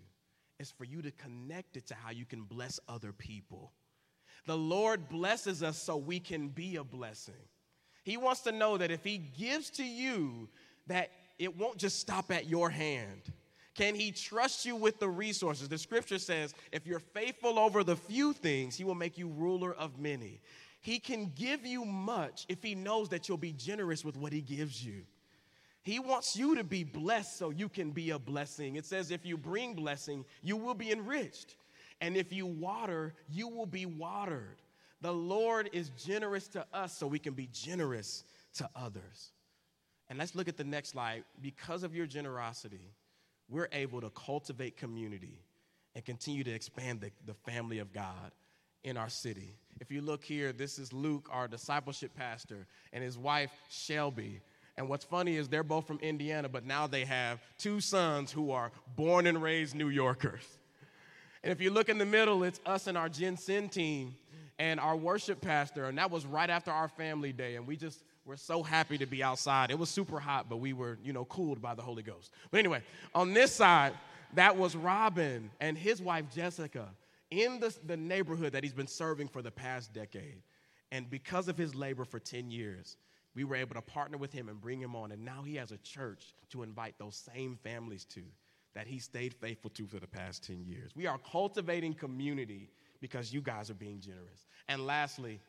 is 0.59 0.71
for 0.71 0.85
you 0.85 1.03
to 1.03 1.11
connect 1.11 1.77
it 1.77 1.89
to 1.89 1.95
how 1.95 2.11
you 2.11 2.25
can 2.25 2.45
bless 2.45 2.79
other 2.89 3.13
people. 3.13 3.73
The 4.47 4.57
Lord 4.57 5.09
blesses 5.09 5.63
us 5.63 5.77
so 5.77 5.97
we 5.97 6.21
can 6.21 6.49
be 6.49 6.77
a 6.77 6.85
blessing. 6.85 7.35
He 8.05 8.17
wants 8.17 8.41
to 8.43 8.53
know 8.53 8.79
that 8.79 8.91
if 8.91 9.05
He 9.05 9.19
gives 9.19 9.71
to 9.71 9.85
you, 9.85 10.49
that 10.87 11.11
it 11.39 11.57
won't 11.59 11.79
just 11.79 11.99
stop 11.99 12.31
at 12.31 12.47
your 12.47 12.71
hand. 12.71 13.33
Can 13.75 13.95
He 13.95 14.13
trust 14.13 14.65
you 14.65 14.77
with 14.77 15.01
the 15.01 15.09
resources? 15.09 15.69
The 15.69 15.79
scripture 15.79 16.19
says, 16.19 16.55
if 16.71 16.87
you're 16.87 17.01
faithful 17.01 17.59
over 17.59 17.83
the 17.83 17.97
few 17.97 18.33
things, 18.33 18.77
He 18.77 18.85
will 18.85 18.95
make 18.95 19.19
you 19.19 19.29
ruler 19.29 19.75
of 19.75 19.99
many. 19.99 20.41
He 20.81 20.99
can 20.99 21.33
give 21.35 21.67
you 21.67 21.85
much 21.85 22.47
if 22.49 22.63
He 22.63 22.75
knows 22.75 23.09
that 23.09 23.29
you'll 23.29 23.39
be 23.39 23.53
generous 23.53 24.05
with 24.05 24.17
what 24.17 24.33
He 24.33 24.43
gives 24.43 24.85
you. 24.85 25.03
He 25.83 25.99
wants 25.99 26.37
you 26.37 26.57
to 26.57 26.65
be 26.65 26.85
blessed 26.85 27.37
so 27.37 27.51
you 27.51 27.69
can 27.69 27.91
be 27.91 28.11
a 28.11 28.19
blessing. 28.19 28.77
It 28.77 28.87
says, 28.87 29.11
if 29.11 29.27
you 29.27 29.37
bring 29.37 29.75
blessing, 29.75 30.25
you 30.43 30.57
will 30.57 30.75
be 30.75 30.93
enriched. 30.93 31.57
And 32.01 32.17
if 32.17 32.33
you 32.33 32.47
water, 32.47 33.15
you 33.29 33.49
will 33.49 33.67
be 33.67 33.87
watered. 33.87 34.63
The 35.01 35.13
Lord 35.13 35.71
is 35.73 35.91
generous 35.91 36.47
to 36.49 36.65
us 36.73 36.97
so 36.97 37.07
we 37.07 37.19
can 37.19 37.35
be 37.35 37.49
generous 37.53 38.23
to 38.55 38.69
others. 38.77 39.33
And 40.09 40.19
let's 40.19 40.35
look 40.35 40.47
at 40.47 40.57
the 40.57 40.65
next 40.65 40.91
slide. 40.91 41.25
Because 41.41 41.83
of 41.83 41.95
your 41.95 42.07
generosity, 42.07 42.93
we're 43.49 43.69
able 43.73 44.01
to 44.01 44.11
cultivate 44.11 44.77
community 44.77 45.41
and 45.95 46.05
continue 46.05 46.45
to 46.45 46.53
expand 46.53 47.01
the, 47.01 47.11
the 47.27 47.35
family 47.35 47.81
of 47.81 47.93
God 47.93 48.31
in 48.85 48.97
our 48.97 49.09
city. 49.09 49.55
If 49.81 49.91
you 49.91 50.01
look 50.01 50.23
here, 50.23 50.53
this 50.53 50.79
is 50.79 50.93
Luke, 50.93 51.29
our 51.33 51.49
discipleship 51.49 52.15
pastor, 52.15 52.67
and 52.93 53.03
his 53.03 53.19
wife, 53.19 53.51
Shelby. 53.69 54.41
And 54.77 54.89
what's 54.89 55.05
funny 55.05 55.37
is 55.37 55.49
they're 55.49 55.63
both 55.63 55.87
from 55.87 55.99
Indiana, 56.01 56.49
but 56.49 56.65
now 56.65 56.87
they 56.87 57.05
have 57.05 57.41
two 57.59 57.81
sons 57.81 58.33
who 58.33 58.51
are 58.51 58.73
born 58.97 59.27
and 59.27 59.43
raised 59.43 59.75
New 59.75 59.89
Yorkers. 59.89 60.45
And 61.43 61.53
if 61.53 61.61
you 61.61 61.71
look 61.71 61.89
in 61.89 61.99
the 61.99 62.07
middle, 62.07 62.45
it's 62.45 62.61
us 62.65 62.87
and 62.87 62.97
our 62.97 63.09
Gen 63.09 63.37
Sin 63.37 63.69
team 63.69 64.15
and 64.59 64.79
our 64.79 64.97
worship 64.97 65.41
pastor. 65.41 65.87
And 65.87 65.99
that 65.99 66.11
was 66.11 66.25
right 66.25 66.49
after 66.49 66.71
our 66.71 66.89
family 66.89 67.33
day. 67.33 67.57
And 67.57 67.67
we 67.67 67.77
just 67.77 68.05
were 68.25 68.37
so 68.37 68.63
happy 68.63 68.97
to 68.99 69.07
be 69.07 69.23
outside. 69.23 69.71
It 69.71 69.79
was 69.79 69.91
super 69.91 70.21
hot, 70.21 70.49
but 70.49 70.59
we 70.59 70.73
were, 70.73 70.99
you 71.03 71.13
know, 71.13 71.25
cooled 71.25 71.61
by 71.61 71.75
the 71.75 71.83
Holy 71.83 72.03
Ghost. 72.03 72.31
But 72.51 72.59
anyway, 72.59 72.83
on 73.15 73.35
this 73.35 73.53
side, 73.53 73.93
that 74.35 74.57
was 74.57 74.77
Robin 74.77 75.51
and 75.61 75.77
his 75.77 76.01
wife 76.01 76.27
Jessica 76.33 76.89
in 77.31 77.61
the, 77.61 77.75
the 77.87 77.97
neighborhood 77.97 78.53
that 78.53 78.63
he's 78.63 78.73
been 78.73 78.87
serving 78.87 79.29
for 79.29 79.43
the 79.43 79.51
past 79.51 79.93
decade. 79.93 80.43
And 80.93 81.09
because 81.11 81.49
of 81.49 81.59
his 81.59 81.75
labor 81.75 82.05
for 82.05 82.21
10 82.21 82.51
years, 82.51 82.97
we 83.35 83.45
were 83.45 83.57
able 83.57 83.75
to 83.75 83.81
partner 83.81 84.19
with 84.19 84.33
him 84.33 84.49
and 84.49 84.61
bring 84.61 84.81
him 84.81 84.95
on. 84.95 85.13
And 85.13 85.25
now 85.25 85.43
he 85.43 85.57
has 85.57 85.73
a 85.73 85.79
church 85.79 86.35
to 86.51 86.63
invite 86.63 86.95
those 86.99 87.17
same 87.35 87.59
families 87.63 88.05
to 88.07 88.23
that 88.75 88.87
he 88.87 88.99
stayed 88.99 89.35
faithful 89.35 89.71
to 89.71 89.87
for 89.87 89.99
the 89.99 90.07
past 90.07 90.45
10 90.45 90.65
years. 90.65 90.93
We 90.95 91.07
are 91.07 91.19
cultivating 91.19 91.95
community 91.95 92.71
because 93.01 93.33
you 93.33 93.41
guys 93.41 93.71
are 93.71 93.75
being 93.75 94.01
generous. 94.01 94.47
And 94.69 94.87
lastly, 94.87 95.41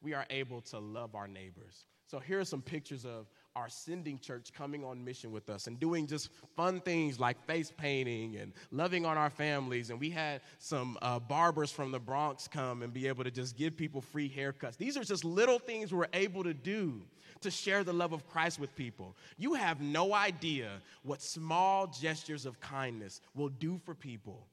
we 0.00 0.14
are 0.14 0.26
able 0.30 0.60
to 0.62 0.78
love 0.78 1.14
our 1.14 1.26
neighbors. 1.26 1.86
So 2.06 2.18
here 2.18 2.40
are 2.40 2.44
some 2.44 2.62
pictures 2.62 3.04
of 3.04 3.26
our 3.58 3.68
sending 3.68 4.18
church 4.18 4.52
coming 4.52 4.84
on 4.84 5.04
mission 5.04 5.32
with 5.32 5.50
us 5.50 5.66
and 5.66 5.80
doing 5.80 6.06
just 6.06 6.30
fun 6.56 6.80
things 6.80 7.18
like 7.18 7.44
face 7.44 7.72
painting 7.76 8.36
and 8.36 8.52
loving 8.70 9.04
on 9.04 9.18
our 9.18 9.30
families. 9.30 9.90
And 9.90 9.98
we 9.98 10.10
had 10.10 10.40
some 10.58 10.96
uh, 11.02 11.18
barbers 11.18 11.72
from 11.72 11.90
the 11.90 11.98
Bronx 11.98 12.46
come 12.46 12.82
and 12.82 12.92
be 12.92 13.08
able 13.08 13.24
to 13.24 13.30
just 13.30 13.56
give 13.56 13.76
people 13.76 14.00
free 14.00 14.30
haircuts. 14.30 14.76
These 14.76 14.96
are 14.96 15.02
just 15.02 15.24
little 15.24 15.58
things 15.58 15.92
we're 15.92 16.06
able 16.12 16.44
to 16.44 16.54
do 16.54 17.02
to 17.40 17.50
share 17.50 17.82
the 17.82 17.92
love 17.92 18.12
of 18.12 18.28
Christ 18.28 18.60
with 18.60 18.74
people. 18.76 19.16
You 19.36 19.54
have 19.54 19.80
no 19.80 20.14
idea 20.14 20.80
what 21.02 21.20
small 21.20 21.88
gestures 21.88 22.46
of 22.46 22.60
kindness 22.60 23.20
will 23.34 23.48
do 23.48 23.80
for 23.84 23.94
people. 23.94 24.46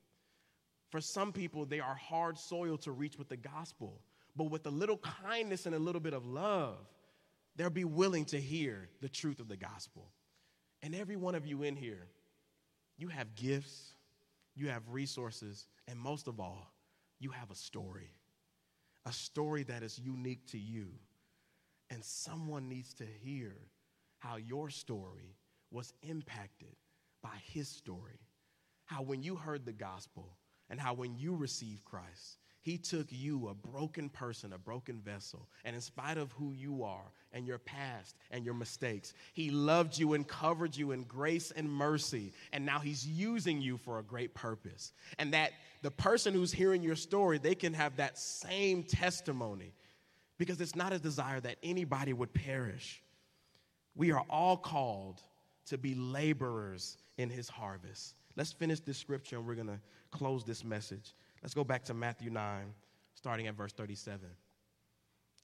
For 0.89 1.01
some 1.01 1.31
people, 1.31 1.65
they 1.65 1.79
are 1.79 1.95
hard 1.95 2.37
soil 2.37 2.77
to 2.79 2.91
reach 2.91 3.17
with 3.17 3.29
the 3.29 3.37
gospel, 3.37 4.01
but 4.35 4.45
with 4.45 4.65
a 4.65 4.69
little 4.69 4.97
kindness 4.97 5.65
and 5.65 5.75
a 5.75 5.79
little 5.79 6.01
bit 6.01 6.13
of 6.13 6.25
love, 6.25 6.77
they'll 7.55 7.69
be 7.69 7.85
willing 7.85 8.25
to 8.25 8.39
hear 8.39 8.89
the 9.01 9.09
truth 9.09 9.39
of 9.39 9.47
the 9.47 9.57
gospel. 9.57 10.09
And 10.81 10.93
every 10.93 11.15
one 11.15 11.35
of 11.35 11.45
you 11.45 11.63
in 11.63 11.75
here, 11.75 12.07
you 12.97 13.07
have 13.07 13.35
gifts, 13.35 13.93
you 14.55 14.69
have 14.69 14.83
resources, 14.89 15.67
and 15.87 15.99
most 15.99 16.27
of 16.27 16.39
all, 16.39 16.71
you 17.19 17.29
have 17.31 17.51
a 17.51 17.55
story. 17.55 18.11
A 19.05 19.11
story 19.11 19.63
that 19.63 19.83
is 19.83 19.99
unique 19.99 20.45
to 20.47 20.57
you. 20.57 20.87
And 21.89 22.03
someone 22.03 22.67
needs 22.67 22.93
to 22.95 23.05
hear 23.05 23.55
how 24.19 24.37
your 24.37 24.69
story 24.69 25.35
was 25.71 25.93
impacted 26.01 26.75
by 27.21 27.37
his 27.43 27.67
story. 27.67 28.19
How 28.85 29.01
when 29.01 29.21
you 29.21 29.35
heard 29.35 29.65
the 29.65 29.73
gospel 29.73 30.37
and 30.69 30.79
how 30.79 30.93
when 30.93 31.15
you 31.15 31.35
received 31.35 31.85
Christ, 31.85 32.37
he 32.65 32.79
took 32.79 33.05
you, 33.11 33.49
a 33.49 33.53
broken 33.53 34.09
person, 34.09 34.51
a 34.51 34.57
broken 34.57 34.99
vessel, 34.99 35.47
and 35.65 35.75
in 35.75 35.81
spite 35.83 36.17
of 36.17 36.31
who 36.31 36.51
you 36.51 36.81
are 36.81 37.11
and 37.31 37.45
your 37.45 37.59
past 37.59 38.15
and 38.31 38.43
your 38.43 38.55
mistakes, 38.55 39.13
He 39.33 39.51
loved 39.51 39.99
you 39.99 40.15
and 40.15 40.27
covered 40.27 40.75
you 40.75 40.91
in 40.91 41.03
grace 41.03 41.51
and 41.55 41.71
mercy. 41.71 42.33
And 42.51 42.65
now 42.65 42.79
He's 42.79 43.05
using 43.05 43.61
you 43.61 43.77
for 43.77 43.99
a 43.99 44.03
great 44.03 44.33
purpose. 44.33 44.93
And 45.19 45.31
that 45.35 45.51
the 45.83 45.91
person 45.91 46.33
who's 46.33 46.51
hearing 46.51 46.81
your 46.81 46.95
story, 46.95 47.37
they 47.37 47.53
can 47.53 47.71
have 47.75 47.97
that 47.97 48.17
same 48.17 48.81
testimony 48.81 49.71
because 50.39 50.59
it's 50.59 50.75
not 50.75 50.91
a 50.91 50.97
desire 50.97 51.39
that 51.41 51.57
anybody 51.61 52.13
would 52.13 52.33
perish. 52.33 53.03
We 53.95 54.11
are 54.11 54.25
all 54.27 54.57
called 54.57 55.21
to 55.67 55.77
be 55.77 55.93
laborers 55.93 56.97
in 57.19 57.29
his 57.29 57.47
harvest. 57.47 58.15
Let's 58.35 58.53
finish 58.53 58.79
this 58.79 58.97
scripture 58.97 59.37
and 59.37 59.45
we're 59.45 59.53
going 59.53 59.67
to 59.67 59.79
close 60.09 60.43
this 60.43 60.63
message. 60.63 61.13
Let's 61.45 61.53
go 61.53 61.63
back 61.63 61.83
to 61.83 61.93
Matthew 61.93 62.31
9, 62.31 62.73
starting 63.13 63.45
at 63.45 63.53
verse 63.53 63.71
37. 63.71 64.19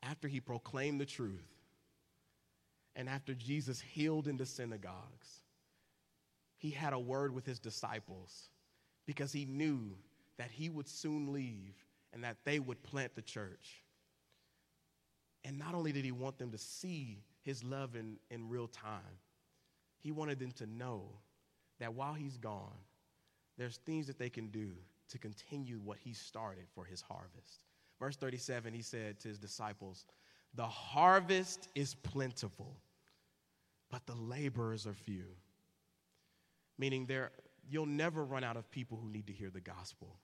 After 0.01 0.27
he 0.27 0.39
proclaimed 0.39 0.99
the 0.99 1.05
truth, 1.05 1.45
and 2.95 3.07
after 3.07 3.35
Jesus 3.35 3.79
healed 3.79 4.27
in 4.27 4.35
the 4.35 4.47
synagogues, 4.47 5.43
he 6.57 6.71
had 6.71 6.93
a 6.93 6.99
word 6.99 7.35
with 7.35 7.45
his 7.45 7.59
disciples 7.59 8.49
because 9.05 9.31
he 9.31 9.45
knew 9.45 9.95
that 10.39 10.49
he 10.49 10.69
would 10.69 10.87
soon 10.87 11.31
leave 11.33 11.75
and 12.13 12.23
that 12.23 12.37
they 12.45 12.57
would 12.57 12.81
plant 12.81 13.13
the 13.13 13.21
church. 13.21 13.83
And 15.45 15.59
not 15.59 15.75
only 15.75 15.91
did 15.91 16.03
he 16.03 16.11
want 16.11 16.39
them 16.39 16.49
to 16.49 16.57
see 16.57 17.19
his 17.43 17.63
love 17.63 17.95
in, 17.95 18.15
in 18.31 18.49
real 18.49 18.67
time, 18.67 19.19
he 19.99 20.11
wanted 20.11 20.39
them 20.39 20.51
to 20.53 20.65
know 20.65 21.03
that 21.79 21.93
while 21.93 22.15
he's 22.15 22.37
gone, 22.37 22.79
there's 23.59 23.77
things 23.77 24.07
that 24.07 24.17
they 24.17 24.31
can 24.31 24.47
do 24.47 24.71
to 25.11 25.17
continue 25.17 25.79
what 25.83 25.97
he 25.97 26.13
started 26.13 26.65
for 26.73 26.85
his 26.85 27.01
harvest. 27.01 27.63
Verse 27.99 28.15
37, 28.15 28.73
he 28.73 28.81
said 28.81 29.19
to 29.19 29.27
his 29.27 29.37
disciples, 29.37 30.05
The 30.55 30.65
harvest 30.65 31.67
is 31.75 31.93
plentiful, 31.93 32.77
but 33.89 34.05
the 34.05 34.15
laborers 34.15 34.87
are 34.87 34.93
few. 34.93 35.25
Meaning, 36.77 37.05
there, 37.05 37.31
you'll 37.69 37.85
never 37.85 38.23
run 38.23 38.43
out 38.43 38.57
of 38.57 38.71
people 38.71 38.97
who 38.97 39.09
need 39.09 39.27
to 39.27 39.33
hear 39.33 39.49
the 39.49 39.61
gospel. 39.61 40.17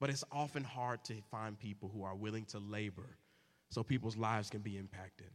But 0.00 0.10
it's 0.10 0.24
often 0.30 0.64
hard 0.64 1.04
to 1.04 1.14
find 1.30 1.58
people 1.58 1.90
who 1.92 2.04
are 2.04 2.14
willing 2.14 2.44
to 2.46 2.58
labor 2.58 3.18
so 3.68 3.82
people's 3.82 4.16
lives 4.16 4.48
can 4.48 4.60
be 4.60 4.78
impacted. 4.78 5.30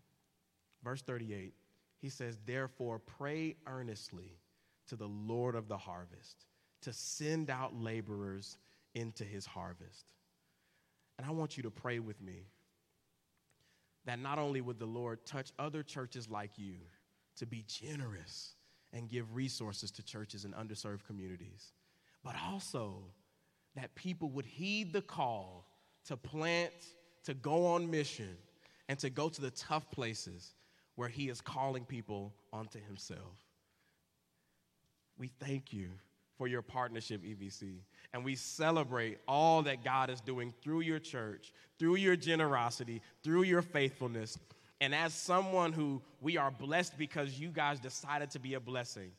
Verse 0.84 1.02
38, 1.02 1.54
he 1.99 2.10
says, 2.10 2.39
Therefore, 2.45 2.99
pray 2.99 3.56
earnestly 3.67 4.39
to 4.88 4.95
the 4.95 5.08
Lord 5.08 5.56
of 5.56 5.67
the 5.67 5.78
harvest 5.78 6.45
to 6.84 6.93
send 6.93 7.50
out 7.50 7.76
laborers 7.76 8.58
into 8.96 9.24
his 9.24 9.46
harvest. 9.46 10.13
And 11.17 11.28
I 11.28 11.32
want 11.32 11.58
you 11.58 11.63
to 11.63 11.72
pray 11.72 12.00
with 12.00 12.22
me 12.22 12.48
that 14.06 14.19
not 14.19 14.39
only 14.39 14.62
would 14.62 14.80
the 14.80 14.86
Lord 14.86 15.26
touch 15.26 15.52
other 15.58 15.84
churches 15.84 16.30
like 16.30 16.58
you 16.58 16.76
to 17.38 17.46
be 17.46 17.63
generous 17.67 18.56
and 18.91 19.10
give 19.10 19.36
resources 19.36 19.91
to 19.91 20.04
churches 20.04 20.46
in 20.46 20.52
underserved 20.52 21.06
communities, 21.06 21.72
but 22.24 22.36
also 22.48 23.04
that 23.76 23.96
people 23.96 24.30
would 24.30 24.46
heed 24.46 24.93
the 24.93 25.02
call 25.02 25.67
to 26.06 26.17
plant 26.17 26.74
to 27.24 27.34
go 27.34 27.65
on 27.65 27.89
mission 27.89 28.38
and 28.89 29.00
to 29.00 29.10
go 29.10 29.30
to 29.30 29.41
the 29.41 29.52
tough 29.52 29.89
places 29.89 30.54
where 30.96 31.10
He 31.10 31.30
is 31.30 31.41
calling 31.41 31.86
people 31.86 32.34
onto 32.52 32.80
Himself. 32.80 33.39
We 35.17 35.32
thank 35.39 35.74
you 35.74 35.89
for 36.38 36.48
your 36.48 36.62
partnership, 36.62 37.24
EVC. 37.24 37.80
And 38.13 38.24
we 38.24 38.36
celebrate 38.36 39.19
all 39.28 39.63
that 39.63 39.84
God 39.84 40.10
is 40.10 40.22
doing 40.22 40.54
through 40.62 40.82
your 40.82 41.00
church, 41.00 41.52
through 41.80 41.96
your 41.96 42.15
generosity, 42.15 43.02
through 43.24 43.43
your 43.43 43.62
faithfulness. 43.62 44.38
And 44.82 44.93
as 44.93 45.13
someone 45.13 45.74
who 45.74 46.02
we 46.22 46.38
are 46.38 46.52
blessed 46.52 46.98
because 46.98 47.39
you 47.39 47.50
guys 47.50 47.80
decided 47.80 48.32
to 48.32 48.39
be 48.39 48.54
a 48.56 48.60
blessing, 48.60 49.12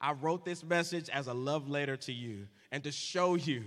I 0.00 0.12
wrote 0.12 0.44
this 0.44 0.64
message 0.64 1.08
as 1.08 1.28
a 1.28 1.34
love 1.34 1.68
letter 1.68 1.96
to 1.98 2.12
you 2.12 2.48
and 2.72 2.82
to 2.84 2.90
show 2.90 3.36
you 3.36 3.64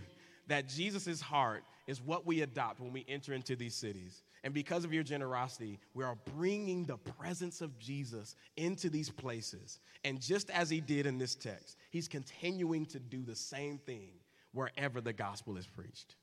that 0.48 0.68
Jesus' 0.68 1.22
heart 1.22 1.64
is 1.88 2.02
what 2.02 2.26
we 2.26 2.42
adopt 2.42 2.80
when 2.80 2.92
we 2.92 3.06
enter 3.08 3.34
into 3.34 3.56
these 3.56 3.76
cities. 3.76 4.24
And 4.46 4.54
because 4.54 4.86
of 4.86 4.94
your 4.94 5.02
generosity, 5.02 5.80
we 5.96 6.04
are 6.04 6.16
bringing 6.38 6.86
the 6.86 6.98
presence 6.98 7.62
of 7.62 7.80
Jesus 7.80 8.36
into 8.58 8.92
these 8.92 9.10
places. 9.10 9.80
And 10.04 10.22
just 10.22 10.52
as 10.52 10.70
he 10.70 10.80
did 10.80 11.08
in 11.08 11.18
this 11.18 11.34
text, 11.34 11.78
he's 11.90 12.08
continuing 12.08 12.86
to 12.86 13.00
do 13.00 13.24
the 13.24 13.36
same 13.36 13.80
thing 13.80 14.12
wherever 14.54 15.02
the 15.02 15.14
gospel 15.14 15.58
is 15.58 15.66
preached, 15.66 16.16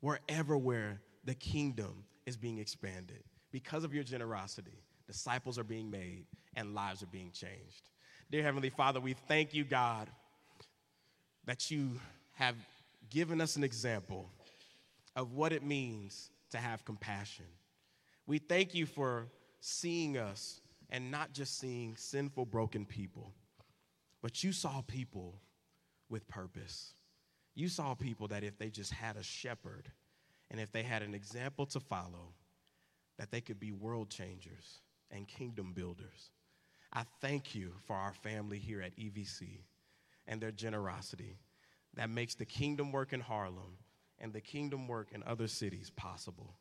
wherever 0.00 0.56
where 0.56 1.00
the 1.24 1.34
kingdom 1.34 2.04
is 2.26 2.36
being 2.36 2.58
expanded. 2.58 3.24
Because 3.50 3.82
of 3.82 3.92
your 3.92 4.04
generosity, 4.04 4.84
disciples 5.08 5.58
are 5.58 5.64
being 5.64 5.90
made 5.90 6.26
and 6.54 6.76
lives 6.76 7.02
are 7.02 7.06
being 7.06 7.32
changed. 7.32 7.90
Dear 8.30 8.44
Heavenly 8.44 8.70
Father, 8.70 9.00
we 9.00 9.14
thank 9.26 9.52
you, 9.52 9.64
God, 9.64 10.08
that 11.44 11.72
you 11.72 11.90
have 12.34 12.54
given 13.10 13.40
us 13.40 13.56
an 13.56 13.64
example 13.64 14.30
of 15.16 15.32
what 15.32 15.52
it 15.52 15.64
means 15.64 16.30
to 16.52 16.58
have 16.58 16.84
compassion 16.84 17.46
we 18.26 18.38
thank 18.38 18.74
you 18.74 18.86
for 18.86 19.28
seeing 19.60 20.16
us 20.16 20.60
and 20.90 21.10
not 21.10 21.32
just 21.32 21.58
seeing 21.58 21.96
sinful, 21.96 22.46
broken 22.46 22.84
people, 22.84 23.32
but 24.22 24.42
you 24.42 24.52
saw 24.52 24.82
people 24.86 25.40
with 26.08 26.26
purpose. 26.28 26.94
You 27.54 27.68
saw 27.68 27.94
people 27.94 28.28
that 28.28 28.44
if 28.44 28.58
they 28.58 28.70
just 28.70 28.92
had 28.92 29.16
a 29.16 29.22
shepherd 29.22 29.90
and 30.50 30.60
if 30.60 30.72
they 30.72 30.82
had 30.82 31.02
an 31.02 31.14
example 31.14 31.66
to 31.66 31.80
follow, 31.80 32.34
that 33.18 33.30
they 33.30 33.40
could 33.40 33.60
be 33.60 33.72
world 33.72 34.10
changers 34.10 34.80
and 35.10 35.28
kingdom 35.28 35.72
builders. 35.72 36.30
I 36.92 37.04
thank 37.20 37.54
you 37.54 37.72
for 37.86 37.96
our 37.96 38.12
family 38.12 38.58
here 38.58 38.80
at 38.80 38.96
EVC 38.96 39.60
and 40.26 40.40
their 40.40 40.52
generosity 40.52 41.38
that 41.94 42.10
makes 42.10 42.34
the 42.34 42.44
kingdom 42.44 42.92
work 42.92 43.12
in 43.12 43.20
Harlem 43.20 43.78
and 44.18 44.32
the 44.32 44.40
kingdom 44.40 44.88
work 44.88 45.08
in 45.12 45.22
other 45.24 45.48
cities 45.48 45.90
possible. 45.90 46.54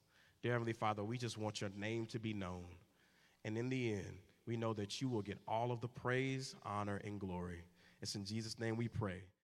Dear 0.43 0.51
Heavenly 0.51 0.73
Father, 0.73 1.05
we 1.05 1.17
just 1.17 1.37
want 1.37 1.61
your 1.61 1.69
name 1.69 2.05
to 2.07 2.19
be 2.19 2.33
known. 2.33 2.65
And 3.45 3.57
in 3.57 3.69
the 3.69 3.93
end, 3.93 4.17
we 4.45 4.57
know 4.57 4.73
that 4.73 4.99
you 4.99 5.07
will 5.07 5.21
get 5.21 5.37
all 5.47 5.71
of 5.71 5.79
the 5.79 5.87
praise, 5.87 6.53
honor, 6.65 6.99
and 7.05 7.17
glory. 7.17 7.63
It's 8.01 8.15
in 8.15 8.25
Jesus' 8.25 8.59
name 8.59 8.75
we 8.75 8.89
pray. 8.89 9.23